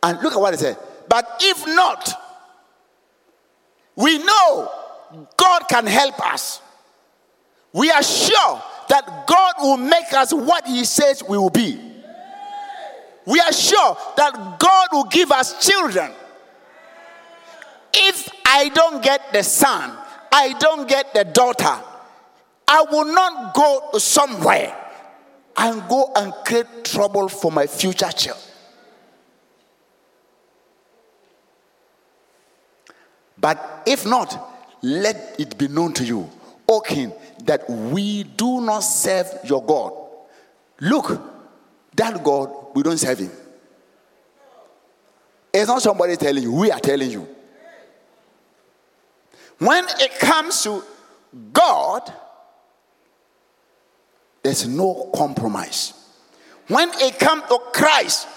And 0.03 0.21
look 0.23 0.33
at 0.33 0.41
what 0.41 0.53
they 0.53 0.57
said. 0.57 0.79
But 1.09 1.39
if 1.41 1.67
not, 1.67 2.11
we 3.97 4.19
know 4.19 4.71
God 5.37 5.63
can 5.69 5.87
help 5.87 6.19
us. 6.27 6.63
We 7.73 7.91
are 7.91 8.03
sure 8.03 8.63
that 8.89 9.27
God 9.27 9.55
will 9.61 9.77
make 9.77 10.13
us 10.13 10.33
what 10.33 10.67
He 10.67 10.85
says 10.85 11.23
we 11.23 11.37
will 11.37 11.51
be. 11.51 11.79
We 13.27 13.39
are 13.41 13.53
sure 13.53 13.97
that 14.17 14.59
God 14.59 14.89
will 14.93 15.05
give 15.05 15.31
us 15.31 15.67
children. 15.67 16.11
If 17.93 18.29
I 18.45 18.69
don't 18.71 19.03
get 19.03 19.33
the 19.33 19.43
son, 19.43 19.97
I 20.33 20.55
don't 20.59 20.89
get 20.89 21.13
the 21.13 21.25
daughter, 21.25 21.77
I 22.73 22.83
will 22.83 23.07
not 23.07 23.53
go 23.53 23.99
somewhere 23.99 24.73
and 25.57 25.89
go 25.89 26.13
and 26.15 26.33
create 26.45 26.85
trouble 26.85 27.29
for 27.29 27.51
my 27.51 27.67
future 27.67 28.13
child. 28.13 28.39
But 33.37 33.83
if 33.87 34.07
not, 34.07 34.79
let 34.83 35.35
it 35.41 35.59
be 35.59 35.67
known 35.67 35.95
to 35.95 36.05
you, 36.05 36.31
O 36.69 36.81
king, 36.81 37.13
that 37.43 37.69
we 37.69 38.23
do 38.23 38.61
not 38.61 38.81
serve 38.81 39.27
your 39.43 39.65
God. 39.65 39.93
Look, 40.81 41.21
that 41.97 42.23
God, 42.23 42.55
we 42.73 42.85
don't 42.85 42.99
serve 42.99 43.19
him. 43.19 43.33
It's 45.53 45.67
not 45.67 45.83
somebody 45.83 46.17
telling 46.17 46.45
you, 46.45 46.53
we 46.53 46.71
are 46.71 46.79
telling 46.79 47.11
you. 47.11 47.27
When 49.59 49.85
it 49.99 50.21
comes 50.21 50.63
to 50.63 50.85
God, 51.53 52.13
there's 54.43 54.67
no 54.67 55.11
compromise. 55.15 55.95
When 56.69 56.89
it 56.95 57.19
comes 57.19 57.43
to 57.49 57.59
Christ, 57.73 58.29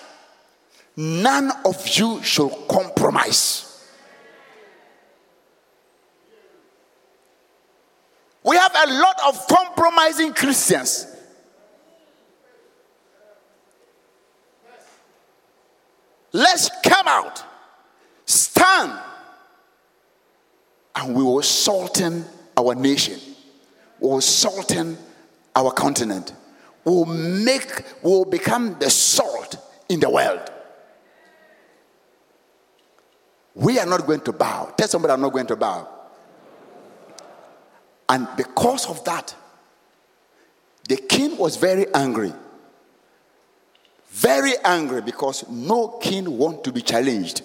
none 0.96 1.52
of 1.66 1.88
you 1.88 2.22
should 2.24 2.52
compromise. 2.68 3.70
We 8.44 8.58
have 8.58 8.76
a 8.76 8.92
lot 8.94 9.20
of 9.28 9.48
compromising 9.48 10.34
Christians. 10.34 11.08
Let's 16.34 16.70
come 16.84 17.08
out, 17.08 17.44
stand 18.26 19.00
and 20.96 21.16
we 21.16 21.24
will 21.24 21.42
salten 21.42 22.24
our 22.58 22.76
nation. 22.76 23.20
We 24.00 24.10
will 24.10 24.18
salten 24.20 24.98
our 25.56 25.72
continent. 25.72 26.34
Will 26.84 27.06
make, 27.06 27.84
will 28.02 28.26
become 28.26 28.78
the 28.80 28.90
salt 28.90 29.56
in 29.88 30.00
the 30.00 30.10
world. 30.10 30.50
We 33.56 33.80
are 33.80 33.86
not 33.86 34.06
going 34.06 34.22
to 34.22 34.34
bow. 34.34 34.74
Tell 34.78 34.88
somebody 34.88 35.14
I'm 35.14 35.22
not 35.22 35.32
going 35.32 35.48
to 35.48 35.56
bow. 35.56 35.88
And 38.10 38.28
because 38.36 38.90
of 38.90 39.04
that, 39.06 39.36
the 40.90 40.98
king 40.98 41.38
was 41.38 41.56
very 41.56 41.86
angry. 41.94 42.34
Very 44.10 44.54
angry 44.64 45.02
because 45.02 45.48
no 45.50 45.88
king 46.00 46.38
want 46.38 46.64
to 46.66 46.72
be 46.72 46.82
challenged. 46.82 47.42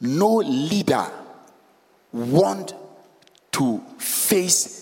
No 0.00 0.36
leader 0.36 1.10
want 2.12 2.74
to 3.52 3.78
face 3.98 4.75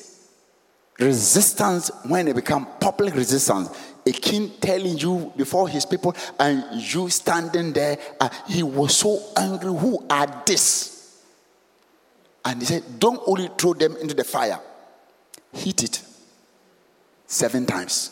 resistance 0.98 1.90
when 2.06 2.28
it 2.28 2.36
become 2.36 2.66
public 2.80 3.14
resistance 3.14 3.68
a 4.06 4.12
king 4.12 4.50
telling 4.60 4.96
you 4.98 5.32
before 5.36 5.68
his 5.68 5.84
people 5.86 6.14
and 6.38 6.80
you 6.80 7.08
standing 7.08 7.72
there 7.72 7.98
uh, 8.20 8.28
he 8.46 8.62
was 8.62 8.96
so 8.96 9.20
angry 9.36 9.74
who 9.74 10.06
are 10.08 10.42
this 10.46 10.94
And 12.44 12.60
he 12.60 12.66
said, 12.66 12.82
Don't 12.98 13.20
only 13.26 13.48
throw 13.56 13.74
them 13.74 13.96
into 13.96 14.14
the 14.14 14.24
fire, 14.24 14.60
heat 15.52 15.82
it 15.82 16.02
seven 17.26 17.64
times. 17.64 18.10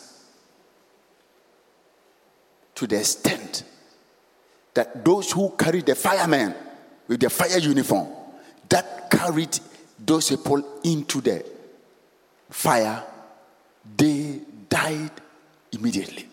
To 2.75 2.87
the 2.87 2.99
extent 2.99 3.63
that 4.73 5.05
those 5.05 5.31
who 5.31 5.51
carried 5.51 5.85
the 5.85 5.93
firemen 5.93 6.55
with 7.07 7.19
the 7.19 7.29
fire 7.29 7.59
uniform, 7.59 8.07
that 8.69 9.11
carried 9.11 9.59
those 9.99 10.29
people 10.29 10.79
into 10.83 11.21
the 11.21 11.45
fire, 12.53 13.03
they 13.97 14.39
died 14.69 15.11
immediately. 15.71 16.27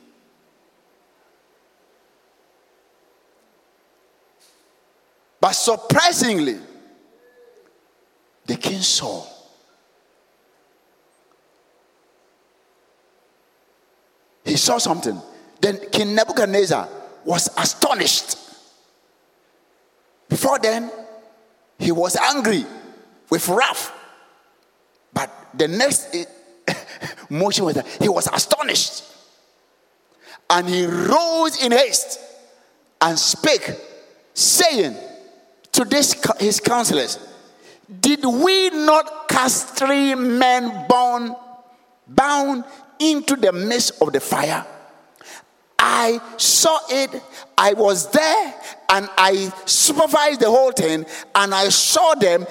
But 5.40 5.52
surprisingly, 5.52 6.58
the 8.44 8.56
king 8.56 8.80
saw 8.80 9.24
he 14.44 14.56
saw 14.56 14.78
something. 14.78 15.20
Then 15.60 15.78
King 15.90 16.14
Nebuchadnezzar 16.14 16.88
was 17.24 17.48
astonished. 17.56 18.36
Before 20.28 20.58
then, 20.58 20.90
he 21.78 21.92
was 21.92 22.16
angry 22.16 22.66
with 23.30 23.48
wrath. 23.48 23.92
The 25.54 25.68
next 25.68 26.16
motion 27.30 27.64
was 27.64 27.74
that 27.74 27.86
he 28.00 28.08
was 28.08 28.28
astonished. 28.32 29.04
And 30.48 30.68
he 30.68 30.84
rose 30.84 31.62
in 31.62 31.72
haste 31.72 32.18
and 33.00 33.18
spake, 33.18 33.70
saying 34.34 34.96
to 35.72 35.84
this, 35.84 36.20
his 36.38 36.60
counselors, 36.60 37.18
Did 38.00 38.24
we 38.24 38.70
not 38.70 39.28
cast 39.28 39.76
three 39.76 40.14
men 40.14 40.86
bound, 40.88 41.36
bound 42.06 42.64
into 42.98 43.36
the 43.36 43.52
midst 43.52 44.02
of 44.02 44.12
the 44.12 44.20
fire? 44.20 44.66
I 45.78 46.20
saw 46.36 46.78
it, 46.90 47.22
I 47.56 47.72
was 47.72 48.10
there, 48.10 48.54
and 48.90 49.08
I 49.16 49.50
supervised 49.64 50.40
the 50.40 50.50
whole 50.50 50.72
thing, 50.72 51.06
and 51.34 51.54
I 51.54 51.70
saw 51.70 52.14
them 52.14 52.46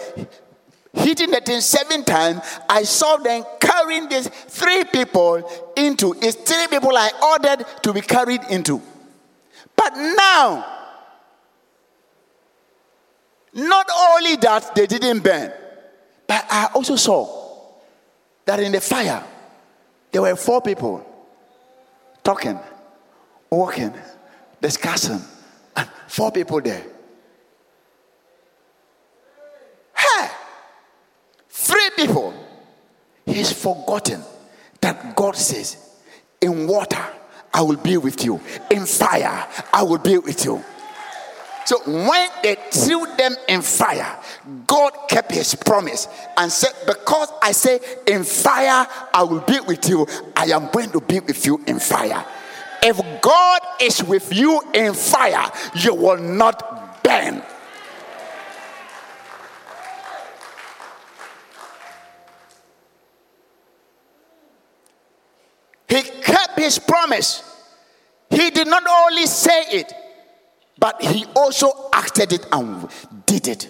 hitting 0.93 1.31
the 1.31 1.41
thing 1.41 1.61
seven 1.61 2.03
times. 2.03 2.41
I 2.67 2.83
saw 2.83 3.17
them 3.17 3.43
carrying 3.59 4.09
these 4.09 4.27
three 4.27 4.83
people 4.85 5.71
into 5.75 6.15
it's 6.21 6.35
three 6.35 6.67
people 6.67 6.91
I 6.95 7.11
ordered 7.31 7.65
to 7.83 7.93
be 7.93 8.01
carried 8.01 8.41
into. 8.49 8.81
But 9.75 9.95
now, 9.95 10.65
not 13.53 13.87
only 14.11 14.35
that 14.37 14.75
they 14.75 14.87
didn't 14.87 15.23
burn, 15.23 15.51
but 16.27 16.45
I 16.49 16.69
also 16.73 16.95
saw 16.95 17.47
that 18.45 18.59
in 18.59 18.71
the 18.71 18.81
fire 18.81 19.23
there 20.11 20.21
were 20.21 20.35
four 20.35 20.61
people 20.61 21.05
talking 22.23 22.59
walking, 23.49 23.93
discussing, 24.61 25.21
and 25.75 25.89
four 26.07 26.31
people 26.31 26.61
there. 26.61 26.83
Hey, 29.95 30.27
three 31.49 31.88
people. 31.99 32.33
He's 33.25 33.51
forgotten 33.51 34.23
that 34.81 35.15
God 35.15 35.35
says, 35.35 35.77
in 36.41 36.67
water, 36.67 37.05
I 37.53 37.61
will 37.61 37.77
be 37.77 37.97
with 37.97 38.23
you. 38.23 38.39
In 38.71 38.85
fire, 38.85 39.47
I 39.73 39.83
will 39.83 39.97
be 39.97 40.17
with 40.17 40.45
you. 40.45 40.63
So 41.65 41.77
when 41.85 42.29
they 42.41 42.55
threw 42.71 43.05
them 43.17 43.35
in 43.47 43.61
fire, 43.61 44.17
God 44.65 44.91
kept 45.07 45.31
his 45.31 45.53
promise 45.53 46.07
and 46.37 46.51
said, 46.51 46.71
Because 46.87 47.31
I 47.43 47.51
say, 47.51 47.79
in 48.07 48.23
fire, 48.23 48.87
I 49.13 49.23
will 49.23 49.41
be 49.41 49.59
with 49.59 49.87
you, 49.87 50.07
I 50.35 50.45
am 50.45 50.69
going 50.71 50.89
to 50.91 51.01
be 51.01 51.19
with 51.19 51.45
you 51.45 51.61
in 51.67 51.79
fire. 51.79 52.25
If 52.81 52.97
God 53.21 53.59
is 53.81 54.01
with 54.03 54.33
you 54.33 54.61
in 54.73 54.93
fire, 54.93 55.51
you 55.75 55.93
will 55.93 56.17
not 56.17 57.03
burn. 57.03 57.43
He 65.89 66.01
kept 66.03 66.59
his 66.59 66.77
promise. 66.79 67.43
He 68.29 68.51
did 68.51 68.67
not 68.67 68.83
only 68.87 69.25
say 69.25 69.63
it, 69.71 69.91
but 70.77 71.01
he 71.01 71.25
also 71.35 71.89
acted 71.91 72.31
it 72.31 72.45
and 72.51 72.87
did 73.25 73.47
it. 73.47 73.67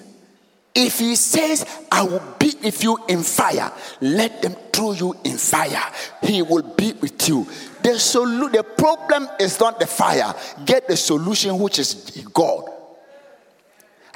If 0.75 0.99
he 0.99 1.15
says, 1.15 1.65
I 1.91 2.03
will 2.03 2.21
be 2.37 2.53
with 2.63 2.83
you 2.83 2.97
in 3.07 3.23
fire, 3.23 3.71
let 4.01 4.41
them 4.41 4.55
throw 4.71 4.91
you 4.91 5.15
in 5.23 5.37
fire. 5.37 5.91
He 6.21 6.41
will 6.41 6.61
be 6.61 6.93
with 6.93 7.27
you. 7.27 7.45
The, 7.81 7.89
solu- 7.91 8.51
the 8.51 8.63
problem 8.63 9.27
is 9.39 9.59
not 9.59 9.79
the 9.79 9.87
fire. 9.87 10.33
Get 10.65 10.87
the 10.87 10.95
solution, 10.95 11.57
which 11.57 11.79
is 11.79 12.27
God. 12.33 12.69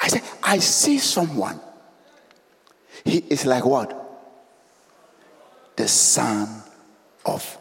I 0.01 0.09
said, 0.09 0.21
I 0.43 0.59
see 0.59 0.99
someone. 0.99 1.59
He 3.03 3.17
is 3.17 3.45
like 3.45 3.65
what? 3.65 3.99
The 5.75 5.87
Son 5.87 6.61
of. 7.25 7.57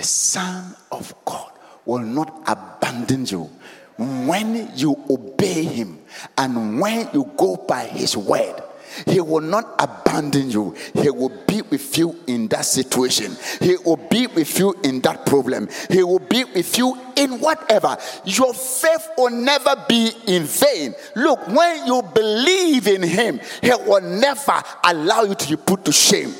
The 0.00 0.06
Son 0.06 0.74
of 0.90 1.14
God 1.26 1.52
will 1.84 1.98
not 1.98 2.42
abandon 2.46 3.26
you 3.26 3.50
when 3.98 4.70
you 4.74 4.96
obey 5.10 5.62
him 5.62 5.98
and 6.38 6.80
when 6.80 7.10
you 7.12 7.30
go 7.36 7.56
by 7.68 7.84
his 7.84 8.16
word 8.16 8.62
he 9.06 9.20
will 9.20 9.42
not 9.42 9.74
abandon 9.78 10.50
you. 10.50 10.74
He 10.94 11.10
will 11.10 11.32
be 11.46 11.60
with 11.60 11.98
you 11.98 12.18
in 12.26 12.48
that 12.48 12.64
situation. 12.64 13.36
He 13.60 13.76
will 13.84 13.98
be 13.98 14.26
with 14.26 14.58
you 14.58 14.74
in 14.82 15.02
that 15.02 15.26
problem. 15.26 15.68
He 15.90 16.02
will 16.02 16.18
be 16.18 16.44
with 16.44 16.78
you 16.78 16.98
in 17.14 17.38
whatever. 17.38 17.96
Your 18.24 18.54
faith 18.54 19.06
will 19.18 19.30
never 19.30 19.84
be 19.86 20.10
in 20.26 20.44
vain. 20.44 20.94
Look, 21.14 21.46
when 21.46 21.86
you 21.86 22.02
believe 22.14 22.88
in 22.88 23.02
Him, 23.02 23.38
He 23.62 23.70
will 23.70 24.00
never 24.00 24.62
allow 24.82 25.22
you 25.22 25.34
to 25.34 25.48
be 25.50 25.56
put 25.56 25.84
to 25.84 25.92
shame. 25.92 26.34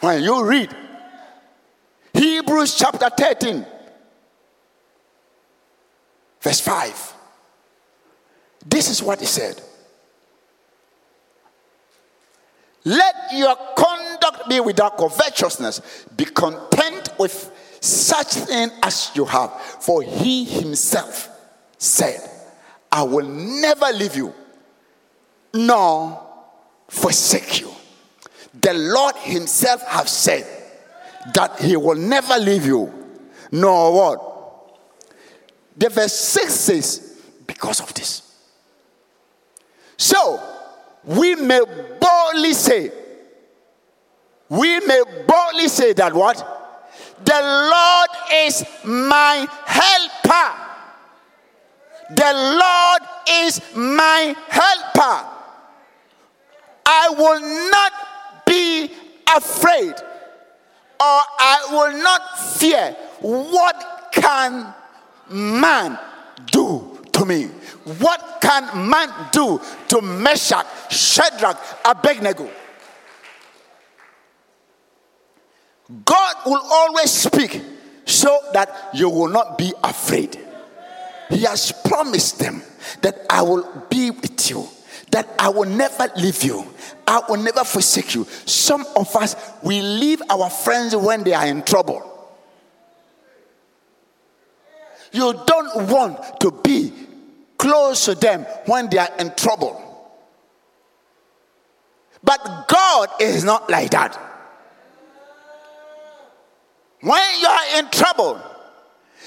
When 0.00 0.22
you 0.22 0.44
read 0.44 0.74
Hebrews 2.12 2.74
chapter 2.74 3.08
13, 3.08 3.64
verse 6.40 6.60
5. 6.60 7.14
This 8.66 8.90
is 8.90 9.02
what 9.02 9.20
he 9.20 9.26
said. 9.26 9.60
Let 12.84 13.14
your 13.32 13.54
conduct 13.76 14.48
be 14.48 14.60
without 14.60 14.96
covetousness. 14.96 16.06
Be 16.16 16.24
content 16.24 17.10
with 17.18 17.52
such 17.80 18.28
thing 18.28 18.70
as 18.82 19.10
you 19.14 19.24
have. 19.26 19.52
For 19.52 20.02
he 20.02 20.44
himself 20.44 21.28
said, 21.78 22.20
I 22.90 23.02
will 23.02 23.26
never 23.26 23.86
leave 23.92 24.16
you, 24.16 24.34
nor 25.54 26.26
forsake 26.88 27.60
you. 27.60 27.70
The 28.60 28.74
Lord 28.74 29.14
himself 29.16 29.82
have 29.86 30.08
said 30.08 30.59
that 31.34 31.60
he 31.60 31.76
will 31.76 31.96
never 31.96 32.38
leave 32.38 32.66
you, 32.66 32.92
nor 33.52 33.92
what? 33.92 34.30
The 35.76 35.88
verse 35.88 36.14
6 36.14 36.54
says, 36.54 37.22
because 37.46 37.80
of 37.80 37.92
this. 37.94 38.22
So, 39.96 40.40
we 41.04 41.34
may 41.34 41.60
boldly 42.00 42.52
say, 42.54 42.90
we 44.48 44.80
may 44.80 45.02
boldly 45.26 45.68
say 45.68 45.92
that 45.94 46.12
what? 46.12 46.36
The 47.24 47.40
Lord 47.40 48.10
is 48.32 48.64
my 48.84 49.46
helper. 49.66 50.70
The 52.14 52.32
Lord 52.34 53.02
is 53.44 53.60
my 53.76 54.34
helper. 54.48 55.28
I 56.86 57.10
will 57.10 57.70
not 57.70 57.92
be 58.46 58.90
afraid 59.36 59.94
I 61.00 61.66
will 61.70 62.02
not 62.02 62.38
fear. 62.38 62.96
What 63.20 64.10
can 64.12 64.74
man 65.30 65.98
do 66.46 66.98
to 67.12 67.24
me? 67.24 67.44
What 67.98 68.38
can 68.40 68.88
man 68.88 69.08
do 69.32 69.60
to 69.88 70.00
Meshach, 70.02 70.66
Shadrach, 70.90 71.58
Abednego? 71.84 72.50
God 76.04 76.36
will 76.46 76.62
always 76.62 77.10
speak 77.10 77.60
so 78.04 78.38
that 78.52 78.90
you 78.94 79.08
will 79.08 79.28
not 79.28 79.58
be 79.58 79.72
afraid. 79.82 80.38
He 81.30 81.42
has 81.42 81.72
promised 81.84 82.38
them 82.38 82.62
that 83.02 83.24
I 83.30 83.42
will 83.42 83.86
be 83.88 84.10
with 84.10 84.50
you, 84.50 84.68
that 85.10 85.28
I 85.38 85.48
will 85.48 85.68
never 85.68 86.08
leave 86.16 86.42
you, 86.42 86.66
I 87.10 87.20
will 87.28 87.42
never 87.42 87.64
forsake 87.64 88.14
you. 88.14 88.24
Some 88.46 88.86
of 88.94 89.16
us, 89.16 89.34
we 89.64 89.82
leave 89.82 90.22
our 90.30 90.48
friends 90.48 90.94
when 90.94 91.24
they 91.24 91.34
are 91.34 91.44
in 91.44 91.64
trouble. 91.64 92.06
You 95.10 95.34
don't 95.44 95.88
want 95.88 96.38
to 96.40 96.52
be 96.52 96.92
close 97.58 98.04
to 98.04 98.14
them 98.14 98.42
when 98.66 98.88
they 98.88 98.98
are 98.98 99.10
in 99.18 99.34
trouble. 99.34 99.82
But 102.22 102.68
God 102.68 103.08
is 103.18 103.42
not 103.42 103.68
like 103.68 103.90
that. 103.90 104.14
When 107.00 107.40
you 107.40 107.46
are 107.48 107.78
in 107.80 107.90
trouble, 107.90 108.40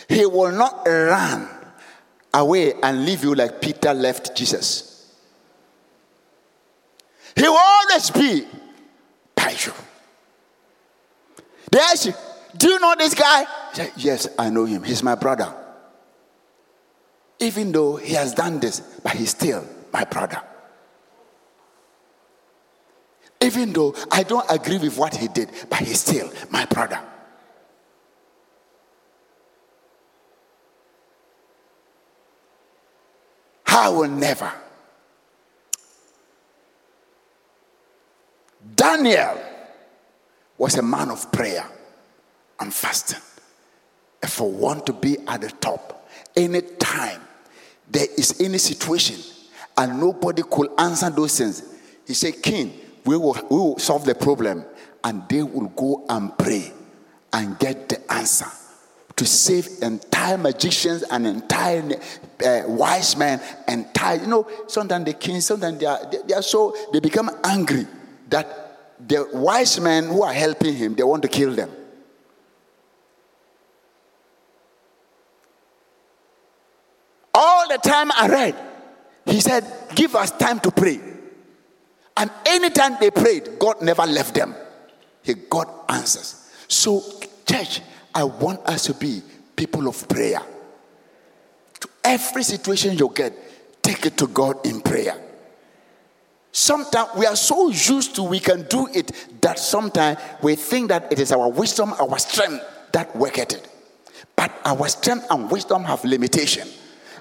He 0.07 0.25
will 0.25 0.53
not 0.53 0.87
run 0.87 1.49
away 2.33 2.75
and 2.81 3.05
leave 3.05 3.25
you 3.25 3.35
like 3.35 3.59
Peter 3.59 3.93
left 3.93 4.37
Jesus. 4.37 4.92
He 7.35 7.43
will 7.43 7.57
always 7.57 8.09
be 8.11 8.47
by 9.35 9.51
you. 9.51 9.73
They 11.71 11.79
ask 11.79 12.05
you, 12.05 12.13
Do 12.55 12.69
you 12.69 12.79
know 12.79 12.95
this 12.97 13.13
guy? 13.15 13.45
Say, 13.73 13.91
yes, 13.97 14.27
I 14.37 14.49
know 14.49 14.65
him. 14.65 14.83
He's 14.83 15.01
my 15.01 15.15
brother. 15.15 15.53
Even 17.39 17.71
though 17.71 17.95
he 17.95 18.13
has 18.13 18.33
done 18.33 18.59
this, 18.59 18.79
but 19.03 19.13
he's 19.13 19.31
still 19.31 19.67
my 19.91 20.03
brother. 20.03 20.41
Even 23.41 23.73
though 23.73 23.93
I 24.11 24.23
don't 24.23 24.45
agree 24.49 24.77
with 24.77 24.97
what 24.97 25.15
he 25.15 25.27
did, 25.27 25.49
but 25.69 25.79
he's 25.79 25.99
still 25.99 26.31
my 26.49 26.65
brother. 26.65 27.01
I 33.65 33.89
will 33.89 34.07
never. 34.07 34.51
Daniel 38.75 39.39
was 40.57 40.77
a 40.77 40.81
man 40.81 41.09
of 41.11 41.31
prayer 41.31 41.65
and 42.59 42.73
fasting. 42.73 43.21
If 44.21 44.39
I 44.39 44.45
want 44.45 44.85
to 44.85 44.93
be 44.93 45.17
at 45.27 45.41
the 45.41 45.49
top, 45.49 46.07
anytime 46.35 47.21
there 47.89 48.07
is 48.17 48.39
any 48.39 48.57
situation 48.57 49.17
and 49.77 49.99
nobody 49.99 50.43
could 50.49 50.69
answer 50.77 51.09
those 51.09 51.37
things, 51.37 51.63
he 52.07 52.13
said, 52.13 52.41
King, 52.41 52.73
we 53.05 53.17
will, 53.17 53.33
we 53.49 53.57
will 53.57 53.79
solve 53.79 54.05
the 54.05 54.15
problem. 54.15 54.65
And 55.03 55.27
they 55.27 55.43
will 55.43 55.67
go 55.67 56.05
and 56.07 56.37
pray 56.37 56.71
and 57.33 57.59
get 57.59 57.89
the 57.89 58.13
answer 58.13 58.47
to 59.15 59.25
save 59.25 59.67
entire 59.81 60.37
magicians 60.37 61.03
and 61.03 61.27
entire 61.27 61.83
uh, 62.45 62.61
wise 62.67 63.17
men, 63.17 63.41
entire, 63.67 64.21
you 64.21 64.27
know, 64.27 64.47
sometimes 64.67 65.05
the 65.05 65.13
kings, 65.13 65.45
sometimes 65.45 65.77
they 65.77 65.85
are, 65.85 65.99
they, 66.09 66.17
they 66.27 66.33
are 66.33 66.41
so, 66.41 66.75
they 66.93 66.99
become 66.99 67.29
angry 67.43 67.85
that 68.29 68.62
the 68.99 69.27
wise 69.33 69.79
men 69.79 70.07
who 70.07 70.23
are 70.23 70.33
helping 70.33 70.75
him, 70.75 70.95
they 70.95 71.03
want 71.03 71.21
to 71.23 71.27
kill 71.27 71.53
them. 71.53 71.69
All 77.33 77.67
the 77.67 77.77
time 77.77 78.11
I 78.11 78.27
read, 78.27 78.55
he 79.25 79.39
said, 79.39 79.65
Give 79.95 80.15
us 80.15 80.31
time 80.31 80.59
to 80.61 80.71
pray. 80.71 80.99
And 82.15 82.29
anytime 82.45 82.97
they 82.99 83.09
prayed, 83.09 83.57
God 83.57 83.81
never 83.81 84.03
left 84.03 84.35
them. 84.35 84.55
He 85.23 85.33
got 85.33 85.85
answers. 85.89 86.51
So, 86.67 87.03
church, 87.45 87.81
I 88.13 88.23
want 88.23 88.59
us 88.67 88.85
to 88.85 88.93
be 88.93 89.21
people 89.55 89.87
of 89.87 90.07
prayer. 90.07 90.41
To 91.79 91.89
every 92.03 92.43
situation 92.43 92.97
you 92.97 93.11
get, 93.13 93.33
take 93.81 94.05
it 94.05 94.17
to 94.17 94.27
God 94.27 94.65
in 94.65 94.81
prayer. 94.81 95.17
Sometimes 96.53 97.09
we 97.17 97.25
are 97.25 97.35
so 97.35 97.69
used 97.69 98.15
to 98.15 98.23
we 98.23 98.39
can 98.39 98.61
do 98.69 98.87
it 98.93 99.11
that 99.41 99.59
sometimes 99.59 100.19
we 100.41 100.55
think 100.55 100.87
that 100.87 101.11
it 101.11 101.19
is 101.19 101.33
our 101.33 101.49
wisdom, 101.49 101.93
our 101.99 102.17
strength 102.17 102.63
that 102.93 103.13
worketh 103.15 103.53
it. 103.53 103.67
But 104.37 104.51
our 104.63 104.87
strength 104.87 105.27
and 105.29 105.51
wisdom 105.51 105.83
have 105.83 106.05
limitation 106.05 106.69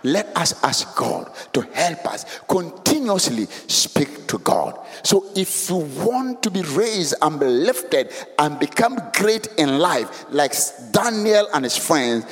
let 0.04 0.36
us 0.36 0.62
ask 0.64 0.96
God 0.96 1.30
to 1.52 1.60
help 1.72 2.06
us 2.06 2.40
continuously 2.48 3.46
speak 3.46 4.26
to 4.28 4.38
God. 4.38 4.78
So, 5.02 5.26
if 5.36 5.70
you 5.70 5.76
want 5.76 6.42
to 6.42 6.50
be 6.50 6.62
raised 6.62 7.14
and 7.22 7.38
be 7.38 7.46
lifted 7.46 8.12
and 8.38 8.58
become 8.58 8.98
great 9.14 9.46
in 9.58 9.78
life, 9.78 10.26
like 10.30 10.54
Daniel 10.90 11.48
and 11.54 11.64
his 11.64 11.76
friends, 11.76 12.24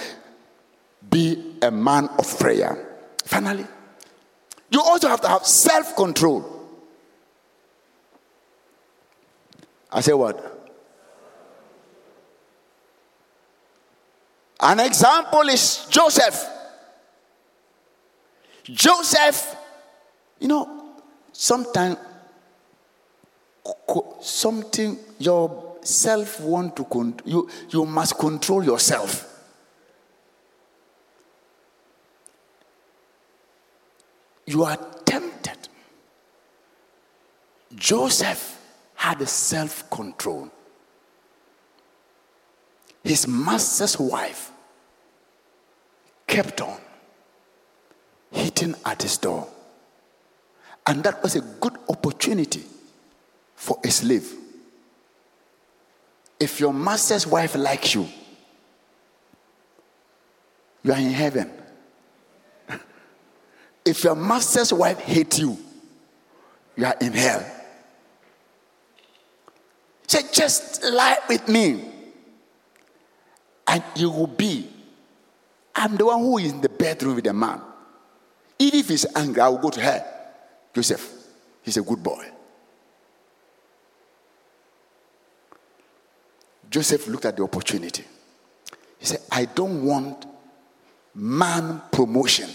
be 1.09 1.57
a 1.63 1.71
man 1.71 2.09
of 2.19 2.39
prayer. 2.39 2.87
Finally, 3.25 3.67
you 4.71 4.81
also 4.81 5.09
have 5.09 5.21
to 5.21 5.29
have 5.29 5.47
self 5.47 5.97
control. 5.97 6.60
I 9.93 10.01
say 10.01 10.13
what? 10.13 10.59
An 14.61 14.79
example 14.81 15.49
is 15.49 15.87
Joseph. 15.89 16.47
Joseph, 18.65 19.57
you 20.39 20.49
know, 20.49 20.95
sometimes 21.33 21.97
something 24.21 24.99
your 25.19 25.77
self 25.83 26.41
want 26.41 26.77
to 26.77 26.85
you 27.25 27.49
you 27.71 27.87
must 27.87 28.19
control 28.19 28.63
yourself. 28.63 29.27
You 34.47 34.65
are 34.65 34.77
tempted. 35.05 35.69
Joseph 37.75 38.60
had 39.01 39.27
self 39.27 39.89
control. 39.89 40.51
His 43.03 43.27
master's 43.27 43.99
wife 43.99 44.53
kept 46.27 46.61
on 46.61 46.79
hitting 48.31 48.75
at 48.85 49.01
his 49.01 49.17
door. 49.17 49.49
And 50.87 51.03
that 51.03 51.23
was 51.23 51.35
a 51.35 51.41
good 51.41 51.79
opportunity 51.89 52.63
for 53.55 53.81
a 53.83 53.91
slave. 53.91 54.35
If 56.39 56.61
your 56.61 56.75
master's 56.75 57.27
wife 57.27 57.55
likes 57.55 57.95
you, 57.95 58.07
you 60.83 60.93
are 60.93 60.99
in 60.99 61.11
heaven. 61.11 61.51
if 63.87 64.05
your 64.05 64.15
master's 64.15 64.75
wife 64.75 64.99
hates 64.99 65.39
you, 65.39 65.57
you 66.77 66.85
are 66.85 66.97
in 67.01 67.15
hell. 67.15 67.60
Say, 70.11 70.23
just 70.33 70.83
lie 70.83 71.19
with 71.29 71.47
me, 71.47 71.85
and 73.69 73.85
you 73.95 74.11
will 74.11 74.27
be. 74.27 74.69
I'm 75.73 75.97
the 75.97 76.05
one 76.05 76.19
who 76.19 76.39
is 76.39 76.51
in 76.51 76.61
the 76.61 76.69
bedroom 76.69 77.15
with 77.15 77.23
the 77.23 77.33
man. 77.33 77.61
Even 78.59 78.81
if 78.81 78.89
he's 78.89 79.07
angry, 79.15 79.41
I 79.41 79.49
will 79.51 79.59
go 79.59 79.71
to 79.71 79.81
her. 79.81 80.05
Joseph, 80.75 81.09
he's 81.63 81.77
a 81.77 81.83
good 81.83 82.03
boy. 82.03 82.27
Joseph 86.69 87.07
looked 87.07 87.27
at 87.27 87.37
the 87.37 87.45
opportunity. 87.45 88.03
He 88.99 89.07
said, 89.07 89.21
I 89.31 89.45
don't 89.45 89.85
want 89.85 90.27
man 91.15 91.83
promotion. 91.93 92.51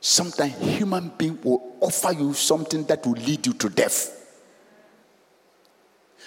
Sometimes 0.00 0.56
human 0.56 1.12
being 1.18 1.38
will 1.42 1.76
offer 1.82 2.12
you 2.12 2.32
something 2.32 2.84
that 2.84 3.04
will 3.06 3.12
lead 3.12 3.46
you 3.46 3.52
to 3.52 3.68
death. 3.68 4.17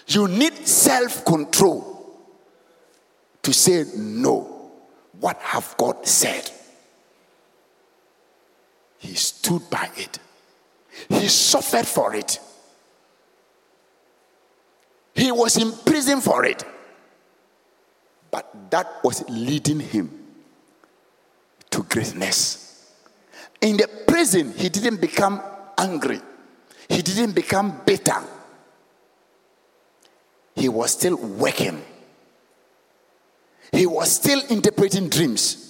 You 0.08 0.28
need 0.28 0.68
self-control 0.68 1.92
to 3.44 3.54
say 3.54 3.86
no. 3.96 4.72
What 5.20 5.38
have 5.38 5.76
God 5.78 6.08
said? 6.08 6.50
He 8.98 9.16
stood 9.16 9.70
by 9.70 9.90
it. 9.98 10.20
He 11.10 11.28
suffered 11.28 11.88
for 11.88 12.14
it. 12.16 12.40
He 15.14 15.32
was 15.32 15.58
in 15.58 15.72
prison 15.86 16.22
for 16.22 16.46
it. 16.46 16.64
But 18.30 18.72
that 18.72 19.04
was 19.04 19.28
leading 19.30 19.80
him 19.80 20.10
to 21.70 21.84
greatness. 21.84 22.92
In 23.60 23.78
the 23.78 23.88
prison, 24.08 24.54
he 24.56 24.70
didn't 24.70 25.02
become 25.02 25.42
angry, 25.78 26.20
he 26.90 27.02
didn't 27.02 27.34
become 27.34 27.82
bitter. 27.86 28.22
He 30.56 30.70
was 30.70 30.92
still 30.92 31.16
working, 31.16 31.82
he 33.72 33.86
was 33.86 34.12
still 34.12 34.42
interpreting 34.50 35.10
dreams. 35.10 35.68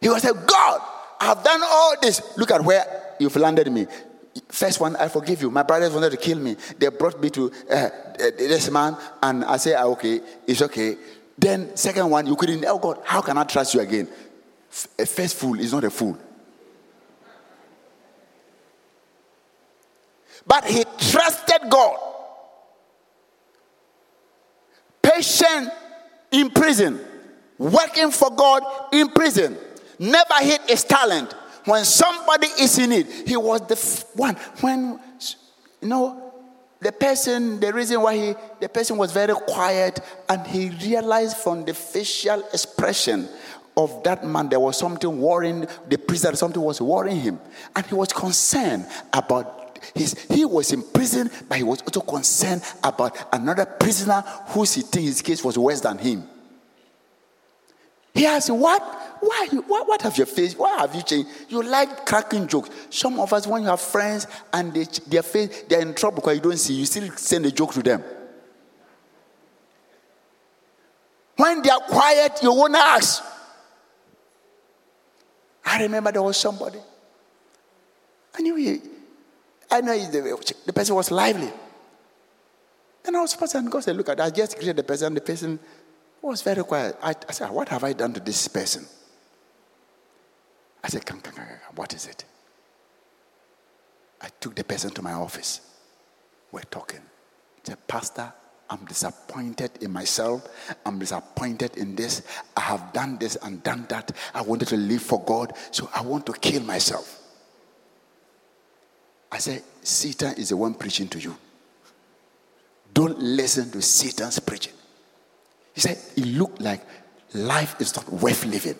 He 0.00 0.08
was 0.08 0.24
like, 0.24 0.46
God, 0.46 0.80
I've 1.20 1.44
done 1.44 1.60
all 1.62 1.94
this. 2.00 2.22
Look 2.38 2.50
at 2.50 2.64
where 2.64 3.14
you've 3.18 3.36
landed 3.36 3.70
me. 3.70 3.86
First 4.48 4.80
one, 4.80 4.96
I 4.96 5.08
forgive 5.08 5.42
you. 5.42 5.50
My 5.50 5.62
brothers 5.62 5.92
wanted 5.92 6.10
to 6.10 6.16
kill 6.16 6.38
me. 6.38 6.56
They 6.78 6.88
brought 6.88 7.20
me 7.20 7.28
to 7.30 7.52
uh, 7.70 7.74
uh 7.74 7.90
this 8.38 8.70
man, 8.70 8.96
and 9.22 9.44
I 9.44 9.58
say, 9.58 9.74
ah, 9.74 9.84
okay, 9.86 10.20
it's 10.46 10.62
okay. 10.62 10.96
Then, 11.36 11.76
second 11.76 12.08
one, 12.08 12.26
you 12.26 12.36
couldn't, 12.36 12.64
oh 12.66 12.78
God, 12.78 13.00
how 13.04 13.20
can 13.20 13.36
I 13.36 13.44
trust 13.44 13.74
you 13.74 13.80
again? 13.80 14.08
A 14.98 15.06
first 15.06 15.36
fool 15.36 15.58
is 15.58 15.72
not 15.72 15.84
a 15.84 15.90
fool. 15.90 16.16
But 20.50 20.64
he 20.64 20.84
trusted 20.98 21.70
God. 21.70 21.96
Patient 25.00 25.70
in 26.32 26.50
prison, 26.50 26.98
working 27.56 28.10
for 28.10 28.34
God 28.34 28.64
in 28.92 29.10
prison 29.10 29.56
never 30.00 30.34
hid 30.40 30.60
his 30.62 30.82
talent. 30.82 31.32
When 31.66 31.84
somebody 31.84 32.48
is 32.58 32.78
in 32.78 32.90
it, 32.90 33.28
he 33.28 33.36
was 33.36 33.64
the 33.68 33.76
f- 33.76 34.04
one. 34.16 34.34
When, 34.60 34.98
you 35.80 35.88
know, 35.88 36.32
the 36.80 36.90
person, 36.90 37.60
the 37.60 37.72
reason 37.72 38.00
why 38.00 38.16
he, 38.16 38.34
the 38.60 38.68
person 38.68 38.96
was 38.96 39.12
very 39.12 39.34
quiet, 39.34 40.00
and 40.28 40.44
he 40.48 40.70
realized 40.84 41.36
from 41.36 41.64
the 41.64 41.74
facial 41.74 42.40
expression 42.52 43.28
of 43.76 44.02
that 44.02 44.26
man, 44.26 44.48
there 44.48 44.58
was 44.58 44.76
something 44.76 45.20
worrying 45.20 45.60
the 45.88 45.96
that 46.22 46.36
something 46.36 46.60
was 46.60 46.80
worrying 46.80 47.20
him. 47.20 47.40
And 47.76 47.86
he 47.86 47.94
was 47.94 48.08
concerned 48.08 48.86
about 49.12 49.59
his, 49.94 50.14
he 50.28 50.44
was 50.44 50.72
in 50.72 50.82
prison, 50.82 51.30
but 51.48 51.58
he 51.58 51.64
was 51.64 51.80
also 51.82 52.00
concerned 52.00 52.62
about 52.82 53.16
another 53.32 53.66
prisoner 53.66 54.22
whose 54.48 54.74
he 54.74 54.82
thinks 54.82 55.08
his 55.08 55.22
case 55.22 55.44
was 55.44 55.56
worse 55.58 55.80
than 55.80 55.98
him. 55.98 56.24
He 58.14 58.26
asked, 58.26 58.50
What? 58.50 58.82
Why? 59.20 59.48
What, 59.66 59.86
what 59.86 60.02
have 60.02 60.16
you 60.16 60.24
faced? 60.24 60.58
Why 60.58 60.78
have 60.78 60.94
you 60.94 61.02
changed? 61.02 61.28
You 61.48 61.62
like 61.62 62.06
cracking 62.06 62.46
jokes. 62.46 62.70
Some 62.90 63.20
of 63.20 63.32
us, 63.32 63.46
when 63.46 63.62
you 63.62 63.68
have 63.68 63.80
friends 63.80 64.26
and 64.52 64.72
they, 64.72 64.84
their 65.06 65.22
face, 65.22 65.64
they're 65.68 65.80
in 65.80 65.94
trouble 65.94 66.16
because 66.16 66.36
you 66.36 66.42
don't 66.42 66.56
see, 66.56 66.74
you 66.74 66.86
still 66.86 67.10
send 67.16 67.46
a 67.46 67.50
joke 67.50 67.72
to 67.74 67.82
them. 67.82 68.02
When 71.36 71.62
they 71.62 71.70
are 71.70 71.80
quiet, 71.80 72.40
you 72.42 72.52
won't 72.52 72.74
ask. 72.74 73.22
I 75.64 75.82
remember 75.82 76.12
there 76.12 76.22
was 76.22 76.36
somebody. 76.36 76.78
He, 78.36 78.80
I 79.70 79.80
know 79.80 79.96
the, 79.98 80.54
the 80.66 80.72
person 80.72 80.94
was 80.94 81.10
lively. 81.10 81.50
And 83.04 83.16
I 83.16 83.20
was 83.20 83.30
supposed 83.30 83.54
and 83.54 83.96
look 83.96 84.08
at 84.08 84.18
it. 84.18 84.20
I 84.20 84.30
just 84.30 84.56
greeted 84.56 84.76
the 84.76 84.82
person, 84.82 85.14
the 85.14 85.20
person 85.20 85.58
was 86.20 86.42
very 86.42 86.62
quiet. 86.62 86.96
I, 87.02 87.14
I 87.28 87.32
said, 87.32 87.50
What 87.50 87.68
have 87.70 87.84
I 87.84 87.92
done 87.92 88.12
to 88.14 88.20
this 88.20 88.46
person? 88.48 88.86
I 90.82 90.88
said, 90.88 91.04
come, 91.04 91.20
come, 91.20 91.34
come, 91.34 91.46
come, 91.46 91.76
What 91.76 91.94
is 91.94 92.06
it? 92.06 92.24
I 94.20 94.28
took 94.40 94.54
the 94.54 94.64
person 94.64 94.90
to 94.90 95.02
my 95.02 95.12
office. 95.12 95.60
We're 96.52 96.62
talking. 96.62 97.00
Said, 97.62 97.86
Pastor, 97.86 98.32
I'm 98.68 98.84
disappointed 98.84 99.70
in 99.82 99.92
myself. 99.92 100.46
I'm 100.84 100.98
disappointed 100.98 101.76
in 101.76 101.96
this. 101.96 102.22
I 102.56 102.60
have 102.60 102.92
done 102.92 103.18
this 103.18 103.36
and 103.36 103.62
done 103.62 103.86
that. 103.88 104.12
I 104.34 104.42
wanted 104.42 104.68
to 104.68 104.76
live 104.76 105.02
for 105.02 105.22
God, 105.24 105.54
so 105.70 105.88
I 105.94 106.02
want 106.02 106.26
to 106.26 106.32
kill 106.32 106.62
myself. 106.62 107.19
I 109.32 109.38
said, 109.38 109.62
Satan 109.82 110.34
is 110.34 110.48
the 110.48 110.56
one 110.56 110.74
preaching 110.74 111.08
to 111.08 111.18
you. 111.18 111.36
Don't 112.92 113.18
listen 113.18 113.70
to 113.70 113.80
Satan's 113.80 114.38
preaching. 114.40 114.72
He 115.74 115.80
said, 115.80 115.98
It 116.16 116.26
looked 116.26 116.60
like 116.60 116.82
life 117.34 117.80
is 117.80 117.94
not 117.94 118.08
worth 118.12 118.44
living. 118.44 118.76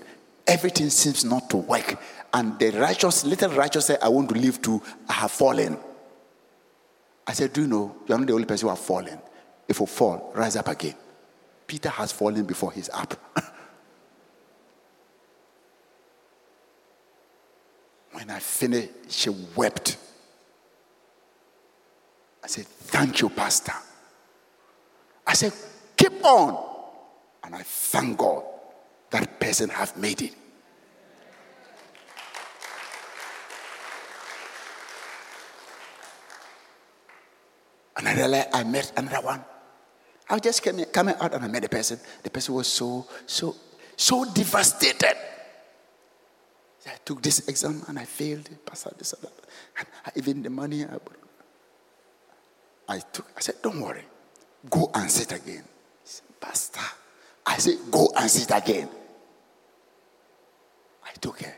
Everything 0.46 0.90
seems 0.90 1.24
not 1.24 1.48
to 1.50 1.58
work. 1.58 2.00
And 2.32 2.58
the 2.58 2.70
righteous, 2.70 3.24
little 3.24 3.50
righteous 3.52 3.86
said, 3.86 3.98
I 4.02 4.08
want 4.08 4.28
to 4.30 4.34
live 4.34 4.60
too. 4.60 4.82
I 5.08 5.12
have 5.14 5.30
fallen. 5.30 5.78
I 7.26 7.32
said, 7.32 7.52
Do 7.52 7.62
you 7.62 7.68
know, 7.68 7.96
you're 8.06 8.18
not 8.18 8.26
the 8.26 8.32
only 8.32 8.46
person 8.46 8.66
who 8.66 8.70
have 8.70 8.80
fallen. 8.80 9.20
If 9.68 9.78
you 9.78 9.86
fall, 9.86 10.32
rise 10.34 10.56
up 10.56 10.66
again. 10.66 10.96
Peter 11.66 11.88
has 11.88 12.10
fallen 12.10 12.44
before 12.44 12.72
he's 12.72 12.90
up. 12.90 13.14
when 18.12 18.28
I 18.28 18.40
finished, 18.40 18.90
she 19.08 19.30
wept. 19.54 19.96
I 22.50 22.52
said, 22.52 22.66
Thank 22.66 23.20
you, 23.20 23.28
Pastor. 23.28 23.72
I 25.24 25.34
said, 25.34 25.52
Keep 25.96 26.24
on. 26.24 26.66
And 27.44 27.54
I 27.54 27.62
thank 27.62 28.18
God 28.18 28.42
that 29.10 29.38
person 29.38 29.68
have 29.68 29.96
made 29.96 30.20
it. 30.22 30.34
And 37.96 38.08
I 38.08 38.14
another, 38.14 38.48
I 38.52 38.64
met 38.64 38.92
another 38.96 39.24
one. 39.24 39.44
I 40.28 40.40
just 40.40 40.64
came 40.64 40.84
coming 40.86 41.14
out 41.20 41.32
and 41.32 41.44
I 41.44 41.46
met 41.46 41.62
the 41.62 41.68
person. 41.68 42.00
The 42.24 42.30
person 42.30 42.54
was 42.56 42.66
so, 42.66 43.06
so, 43.26 43.54
so 43.96 44.24
devastated. 44.24 45.16
I 46.84 46.96
took 47.04 47.22
this 47.22 47.46
exam 47.46 47.84
and 47.86 47.96
I 47.96 48.06
failed. 48.06 48.48
Pastor, 48.66 48.92
this 48.98 49.12
and. 49.12 49.30
And 49.78 49.86
even 50.16 50.42
the 50.42 50.50
money 50.50 50.84
I, 50.84 50.96
I 52.90 52.98
took, 52.98 53.30
I 53.36 53.40
said, 53.40 53.54
don't 53.62 53.80
worry. 53.80 54.02
Go 54.68 54.90
and 54.92 55.08
sit 55.08 55.30
again. 55.30 55.62
He 55.62 56.04
Said, 56.04 56.24
Pastor, 56.40 56.80
I 57.46 57.56
said, 57.58 57.78
go 57.88 58.12
and 58.18 58.28
sit 58.28 58.50
again. 58.52 58.88
I 61.04 61.12
took 61.20 61.40
her. 61.40 61.54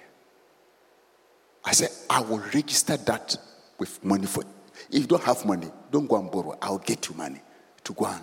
I 1.64 1.72
said, 1.72 1.88
I 2.10 2.20
will 2.20 2.42
register 2.54 2.98
that 2.98 3.34
with 3.78 4.04
money 4.04 4.26
for 4.26 4.44
if 4.90 5.00
you 5.00 5.06
don't 5.06 5.22
have 5.22 5.46
money, 5.46 5.68
don't 5.90 6.06
go 6.06 6.16
and 6.16 6.30
borrow. 6.30 6.58
I'll 6.60 6.78
get 6.78 7.08
you 7.08 7.14
money 7.14 7.40
to 7.84 7.92
go 7.94 8.04
and 8.04 8.22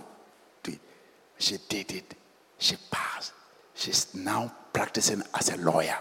do 0.62 0.72
it. 0.74 0.80
She 1.40 1.58
did 1.68 1.92
it. 1.92 2.14
She 2.60 2.76
passed. 2.92 3.34
She's 3.74 4.14
now 4.14 4.54
practicing 4.72 5.24
as 5.34 5.50
a 5.50 5.58
lawyer. 5.58 5.98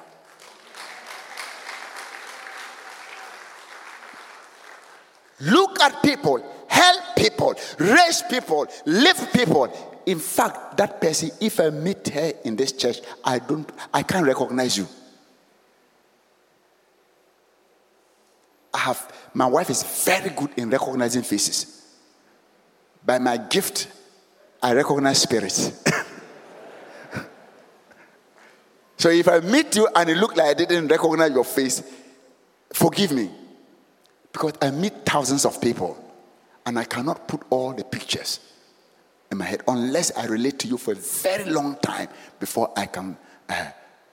Look 5.41 5.81
at 5.81 6.03
people, 6.03 6.43
help 6.67 7.17
people, 7.17 7.55
raise 7.79 8.23
people, 8.23 8.67
lift 8.87 9.33
people. 9.33 9.73
In 10.07 10.19
fact, 10.19 10.77
that 10.77 11.01
person, 11.01 11.31
if 11.41 11.61
I 11.61 11.71
meet 11.71 12.09
her 12.09 12.33
in 12.45 12.57
this 12.57 12.73
church, 12.73 12.99
I 13.25 13.39
don't 13.39 13.71
I 13.93 14.03
can't 14.03 14.27
recognize 14.27 14.77
you. 14.77 14.89
I 18.75 18.79
have 18.79 19.13
my 19.35 19.47
wife 19.47 19.71
is 19.71 19.83
very 20.05 20.31
good 20.31 20.51
in 20.57 20.71
recognizing 20.71 21.23
faces. 21.23 21.85
By 23.05 23.19
my 23.19 23.37
gift, 23.37 23.89
I 24.63 24.75
recognize 24.75 25.23
spirits. 25.23 25.83
so 28.97 29.09
if 29.11 29.29
I 29.29 29.41
meet 29.41 29.77
you 29.77 29.89
and 29.95 30.11
it 30.11 30.17
look 30.17 30.37
like 30.37 30.49
I 30.49 30.55
didn't 30.55 30.89
recognize 30.89 31.31
your 31.31 31.45
face, 31.45 31.83
forgive 32.73 33.13
me. 33.13 33.31
Because 34.33 34.55
I 34.61 34.71
meet 34.71 35.05
thousands 35.05 35.45
of 35.45 35.61
people 35.61 35.97
and 36.67 36.79
I 36.79 36.85
cannot 36.85 37.27
put 37.27 37.43
all 37.51 37.73
the 37.73 37.85
pictures 37.85 38.41
in 39.31 39.39
my 39.39 39.45
head 39.45 39.63
unless 39.69 40.17
I 40.17 40.27
relate 40.27 40.59
to 40.61 40.69
you 40.69 40.77
for 40.77 40.93
a 40.93 40.97
very 40.97 41.45
long 41.45 41.77
time 41.77 42.09
before 42.39 42.73
I 42.77 42.87
can 42.87 43.17
uh, 43.49 43.71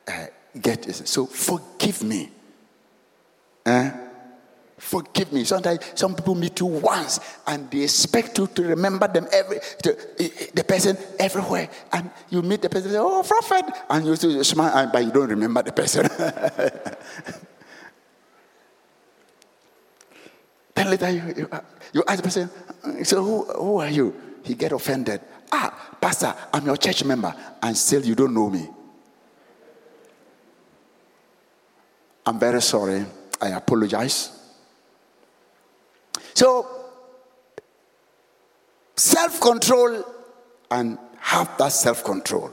uh, 0.07 0.26
get 0.61 0.88
it. 0.88 1.07
So 1.07 1.26
forgive 1.26 2.03
me. 2.03 2.32
Uh, 3.66 3.91
Forgive 4.78 5.32
me. 5.32 5.45
Sometimes 5.45 5.80
some 5.95 6.16
people 6.16 6.36
meet 6.36 6.59
you 6.59 6.66
once 6.66 7.20
and 7.47 7.72
they 7.72 7.84
expect 7.84 8.38
you 8.38 8.47
to 8.47 8.63
remember 8.63 9.07
them 9.07 9.26
every 9.32 9.59
to, 9.84 9.97
the 10.53 10.63
person 10.68 10.97
everywhere. 11.18 11.70
And 11.93 12.11
you 12.30 12.41
meet 12.41 12.61
the 12.61 12.70
person, 12.70 12.91
say, 12.91 12.97
oh 12.97 13.24
prophet, 13.24 13.66
and 13.89 14.05
you 14.05 14.43
smile, 14.43 14.89
but 14.91 15.03
you 15.03 15.11
don't 15.11 15.30
remember 15.30 15.63
the 15.63 15.72
person. 15.72 16.07
then 20.76 20.89
later 20.89 21.09
you, 21.09 21.34
you, 21.36 21.49
you 21.93 22.03
ask 22.07 22.17
the 22.17 22.23
person, 22.23 22.49
so 23.03 23.23
who, 23.23 23.43
who 23.45 23.78
are 23.80 23.89
you? 23.89 24.13
He 24.43 24.53
get 24.53 24.73
offended. 24.73 25.21
Ah, 25.51 25.95
pastor, 25.99 26.36
I'm 26.53 26.65
your 26.65 26.78
church 26.78 27.03
member, 27.03 27.34
and 27.63 27.76
still 27.76 28.03
you 28.03 28.13
don't 28.13 28.34
know 28.34 28.49
me. 28.49 28.67
I'm 32.26 32.39
very 32.39 32.61
sorry. 32.61 33.05
I 33.41 33.49
apologize. 33.49 34.32
So, 36.34 36.67
self 38.95 39.39
control 39.39 40.03
and 40.71 40.97
have 41.19 41.57
that 41.57 41.71
self 41.71 42.03
control 42.03 42.51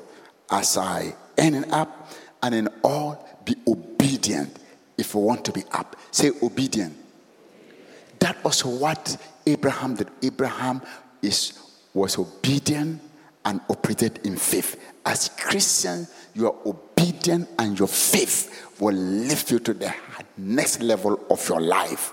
as 0.50 0.76
I 0.76 1.14
end 1.36 1.66
up 1.72 2.10
and 2.42 2.54
in 2.54 2.68
all 2.84 3.28
be 3.44 3.56
obedient 3.66 4.58
if 4.98 5.14
we 5.14 5.22
want 5.22 5.44
to 5.46 5.52
be 5.52 5.64
up. 5.72 5.96
Say 6.10 6.30
obedient. 6.42 7.01
That 8.22 8.44
was 8.44 8.64
what 8.64 9.16
Abraham 9.44 9.96
did. 9.96 10.08
Abraham 10.22 10.80
is, 11.20 11.58
was 11.92 12.16
obedient 12.16 13.02
and 13.44 13.60
operated 13.68 14.20
in 14.24 14.36
faith. 14.36 14.80
As 15.04 15.28
Christians, 15.30 16.14
your 16.32 16.56
obedience 16.64 17.48
and 17.58 17.76
your 17.76 17.88
faith 17.88 18.70
will 18.80 18.94
lift 18.94 19.50
you 19.50 19.58
to 19.58 19.74
the 19.74 19.92
next 20.38 20.80
level 20.82 21.18
of 21.30 21.48
your 21.48 21.60
life. 21.60 22.12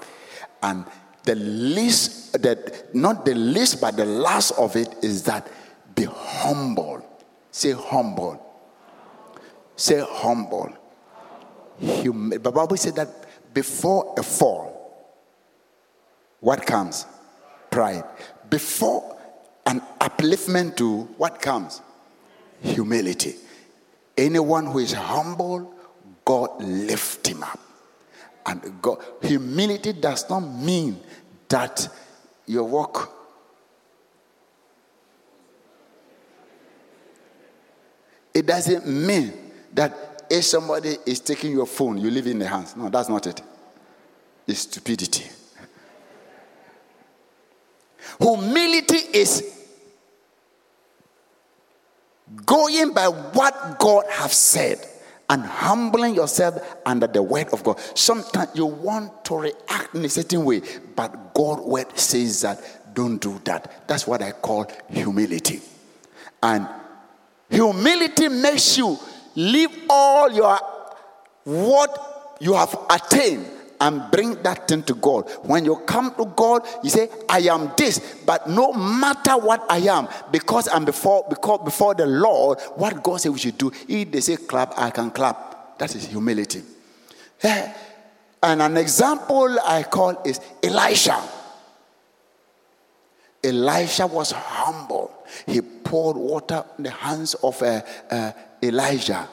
And 0.64 0.84
the 1.26 1.36
least 1.36 2.42
that 2.42 2.96
not 2.96 3.24
the 3.24 3.36
least 3.36 3.80
but 3.80 3.96
the 3.96 4.06
last 4.06 4.50
of 4.58 4.76
it 4.76 4.96
is 5.04 5.22
that 5.24 5.48
be 5.94 6.06
humble 6.06 7.06
say 7.52 7.72
humble 7.74 8.44
say 9.76 10.04
humble 10.08 10.72
Hum- 11.80 12.30
the 12.30 12.40
bible 12.52 12.78
said 12.78 12.96
that 12.96 13.54
before 13.54 14.16
a 14.18 14.24
fall 14.24 14.69
what 16.40 16.66
comes 16.66 17.06
pride 17.70 18.04
before 18.50 19.18
an 19.66 19.82
upliftment 20.00 20.76
to 20.78 21.02
what 21.18 21.42
comes 21.42 21.82
humility 22.62 23.36
anyone 24.18 24.66
who 24.66 24.80
is 24.80 24.94
humble 24.94 25.74
God 26.30 26.62
lift 26.62 27.26
him 27.26 27.42
up. 27.42 27.60
And 28.46 28.80
God, 28.84 29.04
humility 29.24 29.94
does 29.94 30.30
not 30.30 30.42
mean 30.42 31.00
that 31.48 31.88
your 32.46 32.66
walk. 32.66 33.12
It 38.32 38.46
doesn't 38.46 38.86
mean 38.86 39.34
that 39.74 40.28
if 40.30 40.46
somebody 40.46 40.98
is 41.04 41.20
taking 41.20 41.52
your 41.52 41.66
phone, 41.66 41.98
you 41.98 42.12
leave 42.12 42.28
in 42.28 42.38
the 42.38 42.48
hands. 42.48 42.76
No, 42.76 42.90
that's 42.90 43.10
not 43.10 43.26
it. 43.26 43.42
It's 44.46 44.60
stupidity. 44.60 45.26
Humility 48.20 48.98
is 49.14 49.56
going 52.46 52.94
by 52.94 53.08
what 53.08 53.80
God 53.80 54.06
has 54.10 54.34
said 54.34 54.86
and 55.30 55.44
humbling 55.44 56.16
yourself 56.16 56.78
under 56.86 57.08
the 57.08 57.22
word 57.22 57.50
of 57.54 57.64
God. 57.64 57.80
Sometimes 57.96 58.50
you 58.56 58.66
want 58.66 59.24
to 59.26 59.38
react 59.38 59.94
in 59.94 60.04
a 60.04 60.10
certain 60.10 60.44
way, 60.44 60.62
but 60.96 61.34
God's 61.34 61.62
word 61.62 61.98
says 61.98 62.42
that 62.42 62.96
don't 62.96 63.20
do 63.20 63.40
that. 63.46 63.88
That's 63.88 64.08
what 64.08 64.22
I 64.22 64.32
call 64.32 64.70
humility. 64.90 65.62
And 66.42 66.68
humility 67.50 68.28
makes 68.30 68.78
you 68.78 68.98
leave 69.36 69.70
all 69.90 70.32
your 70.32 70.60
what 71.44 72.38
you 72.40 72.54
have 72.54 72.78
attained 72.90 73.46
and 73.82 74.12
bring 74.12 74.42
that 74.44 74.68
thing 74.68 74.84
to 74.84 74.94
God. 74.96 75.30
When 75.44 75.66
you 75.66 75.78
come 75.78 76.14
to 76.16 76.26
God, 76.26 76.68
you 76.84 76.90
say, 76.90 77.10
I 77.28 77.40
am 77.40 77.72
this, 77.78 78.22
but 78.26 78.50
no 78.50 78.74
matter 78.74 79.38
what 79.38 79.66
I 79.70 79.78
am, 79.78 80.08
because 80.32 80.68
I'm 80.68 80.86
before 80.86 81.26
because 81.30 81.62
before 81.64 81.96
the 81.96 82.06
Lord, 82.06 82.60
what 82.76 83.02
God 83.04 83.22
said 83.22 83.32
we 83.32 83.40
should 83.40 83.58
do. 83.58 83.72
If 83.88 84.12
they 84.12 84.22
say 84.22 84.38
clap, 84.38 84.78
I 84.78 84.90
can 84.90 85.12
clap. 85.12 85.78
That 85.78 85.96
is 85.96 86.08
humility. 86.08 86.64
Eh, 87.42 87.74
and 88.44 88.62
an 88.62 88.78
example 88.78 89.58
I 89.66 89.84
call 89.84 90.22
is 90.26 90.40
Elisha. 90.62 91.22
Elisha 93.42 94.08
was 94.08 94.32
humble. 94.32 95.14
He 95.46 95.62
poured 95.62 96.18
water 96.18 96.66
in 96.78 96.84
the 96.84 96.92
hands 96.92 97.36
of 97.36 97.62
uh, 97.62 97.82
uh, 98.12 98.32
Elijah. 98.62 99.28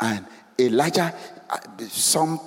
And 0.00 0.26
Elijah, 0.58 1.14
uh, 1.48 1.58
some 1.88 2.40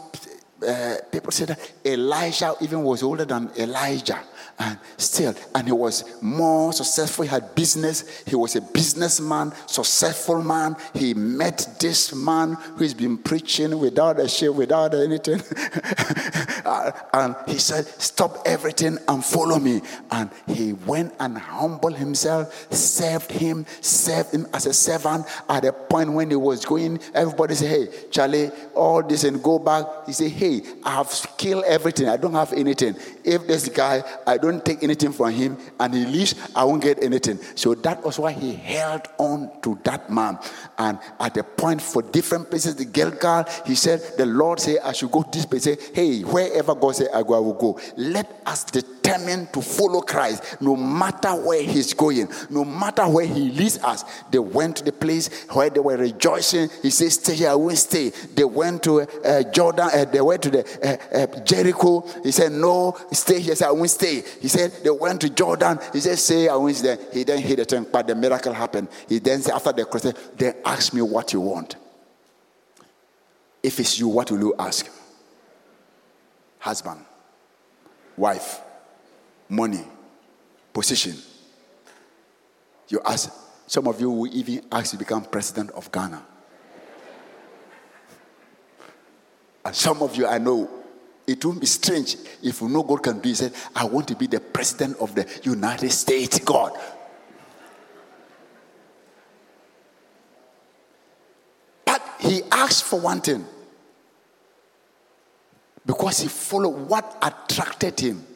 uh, 0.67 0.95
people 1.11 1.31
said 1.31 1.49
that 1.49 1.71
Elisha 1.83 2.55
even 2.61 2.83
was 2.83 3.03
older 3.03 3.25
than 3.25 3.51
Elijah 3.57 4.23
and 4.57 4.77
still 4.97 5.35
and 5.53 5.67
he 5.67 5.73
was 5.73 6.21
more 6.21 6.71
successful. 6.73 7.23
He 7.23 7.29
had 7.29 7.55
business. 7.55 8.23
He 8.25 8.35
was 8.35 8.55
a 8.55 8.61
businessman 8.61 9.51
successful 9.67 10.41
man. 10.41 10.75
He 10.93 11.13
met 11.13 11.77
this 11.79 12.13
man 12.13 12.53
who's 12.77 12.93
been 12.93 13.17
preaching 13.17 13.77
without 13.79 14.19
a 14.19 14.27
shame 14.27 14.55
without 14.55 14.93
anything. 14.93 15.41
Uh, 16.65 16.91
and 17.13 17.35
he 17.47 17.59
said 17.59 17.85
stop 18.01 18.39
everything 18.43 18.97
and 19.07 19.23
follow 19.23 19.59
me. 19.59 19.81
And 20.09 20.31
he 20.47 20.73
went 20.73 21.13
and 21.19 21.37
humbled 21.37 21.95
himself 21.95 22.73
served 22.73 23.31
him 23.31 23.67
served 23.81 24.31
him 24.33 24.47
as 24.51 24.65
a 24.65 24.73
servant. 24.73 25.27
At 25.47 25.63
a 25.63 25.71
point 25.71 26.11
when 26.13 26.31
he 26.31 26.35
was 26.35 26.65
going 26.65 26.99
everybody 27.13 27.53
said 27.53 27.69
hey 27.69 28.07
charlie 28.09 28.49
all 28.73 29.03
this 29.03 29.25
and 29.25 29.43
go 29.43 29.59
back. 29.59 29.85
He 30.07 30.13
said 30.13 30.31
hey 30.31 30.63
i 30.83 30.95
have 30.95 31.13
killed 31.37 31.65
everything. 31.65 32.09
I 32.09 32.17
don't 32.17 32.33
have 32.33 32.51
anything. 32.51 32.95
If 33.23 33.45
this 33.45 33.69
guy 33.69 34.03
i 34.25 34.37
don't 34.37 34.44
take 34.65 34.83
anything 34.83 35.11
from 35.13 35.31
him 35.31 35.57
and 35.79 35.93
he 35.93 36.05
leaves, 36.05 36.35
I 36.55 36.63
won't 36.65 36.83
get 36.83 37.03
anything. 37.03 37.39
So 37.55 37.75
that 37.75 38.03
was 38.03 38.19
why 38.19 38.33
he 38.33 38.53
held 38.53 39.07
on 39.17 39.51
to 39.61 39.79
that 39.83 40.09
man. 40.09 40.37
And 40.77 40.99
at 41.19 41.33
the 41.33 41.43
point 41.43 41.81
for 41.81 42.01
different 42.01 42.49
places, 42.49 42.75
the 42.75 42.85
girl, 42.85 43.05
Gilgal, 43.05 43.45
he 43.65 43.75
said, 43.75 44.01
The 44.17 44.25
Lord 44.25 44.59
said, 44.59 44.79
I 44.83 44.93
should 44.93 45.11
go 45.11 45.25
this 45.31 45.45
place. 45.45 45.63
Say, 45.63 45.77
hey, 45.93 46.21
wherever 46.21 46.75
God 46.75 46.95
said 46.95 47.09
I 47.13 47.23
go, 47.23 47.35
I 47.35 47.39
will 47.39 47.53
go. 47.53 47.79
Let 47.97 48.41
us 48.45 48.63
determine 48.63 48.94
to 49.55 49.61
follow 49.61 50.01
Christ 50.01 50.61
no 50.61 50.75
matter 50.75 51.29
where 51.35 51.61
he's 51.61 51.93
going, 51.93 52.29
no 52.49 52.65
matter 52.65 53.07
where 53.07 53.25
he 53.25 53.49
leads 53.51 53.77
us. 53.79 54.03
They 54.31 54.39
went 54.39 54.77
to 54.77 54.83
the 54.83 54.91
place 54.91 55.45
where 55.51 55.69
they 55.69 55.79
were 55.79 55.97
rejoicing. 55.97 56.69
He 56.81 56.89
said, 56.89 57.11
Stay 57.11 57.35
here, 57.35 57.49
I 57.49 57.55
will 57.55 57.75
stay. 57.75 58.09
They 58.09 58.43
went 58.43 58.83
to 58.83 59.01
uh, 59.01 59.43
Jordan, 59.51 59.89
uh, 59.93 60.05
they 60.05 60.21
went 60.21 60.41
to 60.43 60.49
the 60.49 60.59
uh, 60.83 61.17
uh 61.17 61.39
Jericho. 61.43 62.05
He 62.23 62.31
said, 62.31 62.51
No, 62.51 62.97
stay 63.11 63.39
here, 63.39 63.55
I 63.65 63.71
won't 63.71 63.89
stay. 63.89 64.23
He 64.41 64.47
said 64.47 64.71
they 64.83 64.89
went 64.89 65.21
to 65.21 65.29
Jordan. 65.29 65.79
He 65.93 65.99
said, 66.01 66.17
Stay, 66.17 66.49
I 66.49 66.55
went 66.55 66.75
stay. 66.75 66.97
He 67.13 67.23
then 67.23 67.39
hit 67.39 67.57
the 67.57 67.65
tongue, 67.65 67.87
but 67.91 68.07
the 68.07 68.15
miracle 68.15 68.53
happened. 68.53 68.89
He 69.07 69.19
then 69.19 69.41
said, 69.41 69.53
After 69.53 69.71
the 69.71 69.85
cross, 69.85 70.11
then 70.35 70.55
ask 70.65 70.93
me 70.93 71.01
what 71.01 71.33
you 71.33 71.41
want. 71.41 71.75
If 73.63 73.79
it's 73.79 73.97
you, 73.99 74.09
what 74.09 74.29
will 74.29 74.39
you 74.39 74.55
ask? 74.59 74.87
Husband, 76.59 76.99
wife, 78.17 78.61
money, 79.49 79.83
position. 80.73 81.15
You 82.89 83.01
ask, 83.05 83.31
some 83.67 83.87
of 83.87 83.99
you 83.99 84.09
will 84.09 84.35
even 84.35 84.63
ask 84.71 84.91
to 84.91 84.97
become 84.97 85.23
president 85.25 85.71
of 85.71 85.91
Ghana. 85.91 86.23
And 89.65 89.75
some 89.75 90.03
of 90.03 90.15
you 90.15 90.27
I 90.27 90.37
know 90.37 90.69
it 91.27 91.43
won't 91.43 91.59
be 91.59 91.65
strange 91.65 92.17
if 92.43 92.61
you 92.61 92.69
know 92.69 92.83
God 92.83 93.01
can 93.01 93.19
do. 93.19 93.29
it. 93.29 93.35
said, 93.35 93.53
I 93.75 93.85
want 93.85 94.07
to 94.09 94.15
be 94.15 94.27
the 94.27 94.39
president 94.39 94.97
of 94.99 95.15
the 95.15 95.27
United 95.43 95.89
States, 95.91 96.37
God. 96.39 96.77
But 101.83 102.01
he 102.19 102.43
asked 102.51 102.83
for 102.83 102.99
one 102.99 103.21
thing 103.21 103.43
because 105.83 106.19
he 106.19 106.27
followed 106.27 106.87
what 106.87 107.17
attracted 107.23 107.99
him 107.99 108.34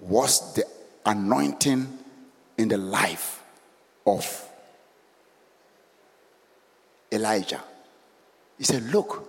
was 0.00 0.54
the 0.54 0.64
anointing 1.04 1.98
in 2.56 2.68
the 2.68 2.78
life 2.78 3.42
of 4.06 4.48
Elijah. 7.10 7.62
He 8.56 8.64
said, 8.64 8.82
Look, 8.84 9.28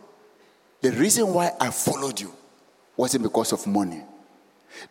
the 0.82 0.92
reason 0.92 1.34
why 1.34 1.52
I 1.60 1.70
followed 1.70 2.20
you 2.20 2.34
wasn't 2.98 3.24
because 3.24 3.54
of 3.54 3.66
money. 3.68 4.02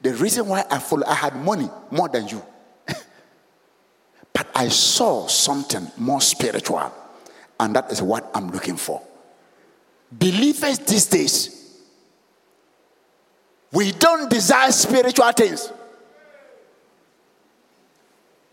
The 0.01 0.15
reason 0.15 0.47
why 0.47 0.65
I 0.71 0.79
followed, 0.79 1.07
I 1.07 1.15
had 1.15 1.37
money 1.37 1.69
more 1.91 2.09
than 2.09 2.29
you. 2.29 2.43
but 4.33 4.49
I 4.55 4.69
saw 4.69 5.27
something 5.27 5.91
more 5.97 6.21
spiritual, 6.21 6.93
and 7.61 7.77
that 7.77 7.91
is 7.91 8.03
what 8.03 8.31
I'm 8.35 8.51
looking 8.51 8.77
for. 8.77 9.03
Believers 10.11 10.79
these 10.79 11.07
days, 11.07 11.58
we 13.73 13.93
don't 13.93 14.31
desire 14.31 14.71
spiritual 14.73 15.31
things. 15.33 15.73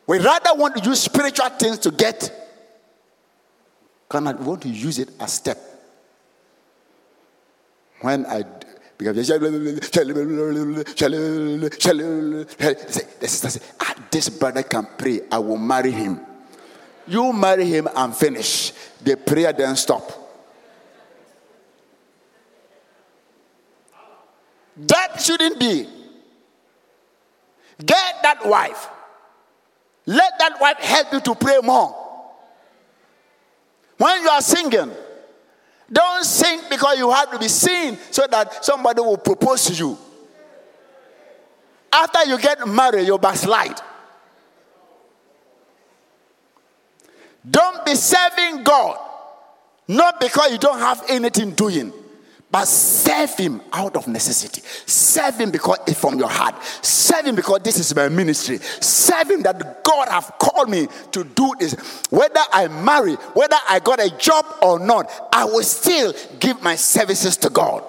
We 0.07 0.19
rather 0.19 0.53
want 0.53 0.77
to 0.77 0.83
use 0.83 1.01
spiritual 1.01 1.49
things 1.49 1.79
to 1.79 1.91
get, 1.91 2.31
cannot 4.09 4.39
want 4.39 4.61
to 4.63 4.69
use 4.69 4.99
it 4.99 5.09
as 5.19 5.33
step 5.33 5.57
when 8.01 8.25
I 8.25 8.43
because 8.97 9.29
ah, 13.79 13.95
this 14.09 14.29
brother 14.29 14.63
can 14.63 14.87
pray, 14.97 15.21
I 15.29 15.37
will 15.39 15.57
marry 15.57 15.91
him. 15.91 16.21
You 17.05 17.33
marry 17.33 17.65
him 17.65 17.89
and 17.93 18.15
finish. 18.15 18.71
The 19.03 19.17
prayer 19.17 19.51
then 19.51 19.75
stop. 19.75 20.24
That 24.77 25.21
shouldn't 25.21 25.59
be. 25.59 25.87
Get 27.79 28.15
that 28.23 28.45
wife. 28.45 28.89
Let 30.05 30.33
that 30.39 30.59
wife 30.59 30.77
help 30.77 31.13
you 31.13 31.19
to 31.21 31.35
pray 31.35 31.59
more. 31.63 31.95
When 33.97 34.21
you 34.21 34.29
are 34.29 34.41
singing, 34.41 34.91
don't 35.91 36.23
sing 36.23 36.61
because 36.69 36.97
you 36.97 37.09
have 37.11 37.31
to 37.31 37.39
be 37.39 37.47
seen 37.47 37.97
so 38.11 38.27
that 38.29 38.63
somebody 38.63 39.01
will 39.01 39.17
propose 39.17 39.65
to 39.65 39.73
you. 39.73 39.97
After 41.91 42.25
you 42.25 42.37
get 42.37 42.67
married, 42.67 43.07
you 43.07 43.17
backslide. 43.17 43.79
Don't 47.49 47.85
be 47.85 47.95
serving 47.95 48.63
God, 48.63 48.97
not 49.87 50.19
because 50.19 50.51
you 50.51 50.57
don't 50.57 50.79
have 50.79 51.03
anything 51.07 51.51
doing 51.51 51.93
but 52.51 52.65
serve 52.65 53.35
him 53.35 53.61
out 53.73 53.95
of 53.97 54.07
necessity. 54.07 54.61
Serve 54.85 55.37
him 55.39 55.51
because 55.51 55.79
it's 55.87 55.99
from 55.99 56.17
your 56.17 56.29
heart. 56.29 56.55
Serve 56.81 57.25
him 57.25 57.35
because 57.35 57.61
this 57.63 57.77
is 57.79 57.93
my 57.95 58.07
ministry. 58.07 58.59
Serve 58.59 59.31
him 59.31 59.43
that 59.43 59.83
God 59.83 60.07
have 60.09 60.33
called 60.39 60.69
me 60.69 60.87
to 61.11 61.23
do 61.23 61.53
this. 61.59 61.73
Whether 62.09 62.39
I 62.53 62.67
marry, 62.67 63.15
whether 63.33 63.57
I 63.67 63.79
got 63.79 63.99
a 63.99 64.15
job 64.17 64.45
or 64.61 64.79
not, 64.79 65.11
I 65.33 65.45
will 65.45 65.63
still 65.63 66.13
give 66.39 66.61
my 66.61 66.75
services 66.75 67.35
to 67.37 67.49
God. 67.49 67.83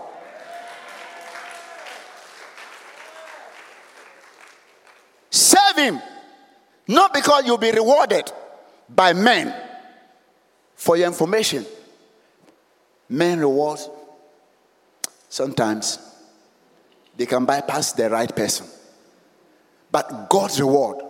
Serve 5.30 5.76
him, 5.76 6.00
not 6.88 7.12
because 7.12 7.46
you'll 7.46 7.58
be 7.58 7.70
rewarded 7.70 8.32
by 8.88 9.12
men. 9.12 9.54
For 10.76 10.96
your 10.96 11.06
information, 11.06 11.64
Men 13.08 13.38
rewards, 13.38 13.88
sometimes 15.36 15.98
they 17.14 17.26
can 17.26 17.44
bypass 17.44 17.92
the 17.92 18.08
right 18.08 18.34
person. 18.34 18.66
But 19.92 20.30
God's 20.30 20.58
reward, 20.60 21.04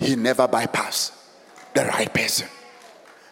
He 0.00 0.16
never 0.16 0.48
bypass 0.48 1.12
the 1.72 1.84
right 1.84 2.12
person. 2.12 2.48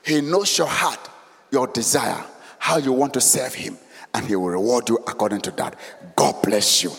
He 0.05 0.21
knows 0.21 0.57
your 0.57 0.69
heart, 0.69 1.11
your 1.51 1.67
desire, 1.67 2.25
how 2.61 2.77
you 2.77 2.93
want 2.93 3.15
to 3.15 3.21
serve 3.21 3.55
Him, 3.55 3.79
and 4.15 4.25
He 4.27 4.37
will 4.37 4.51
reward 4.51 4.89
you 4.89 4.97
according 5.09 5.41
to 5.41 5.51
that. 5.53 5.75
God 6.15 6.41
bless 6.41 6.85
you. 6.85 6.93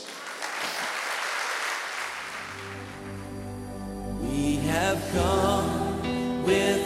We 4.21 4.55
have 4.67 5.01
come 5.13 6.43
with 6.43 6.80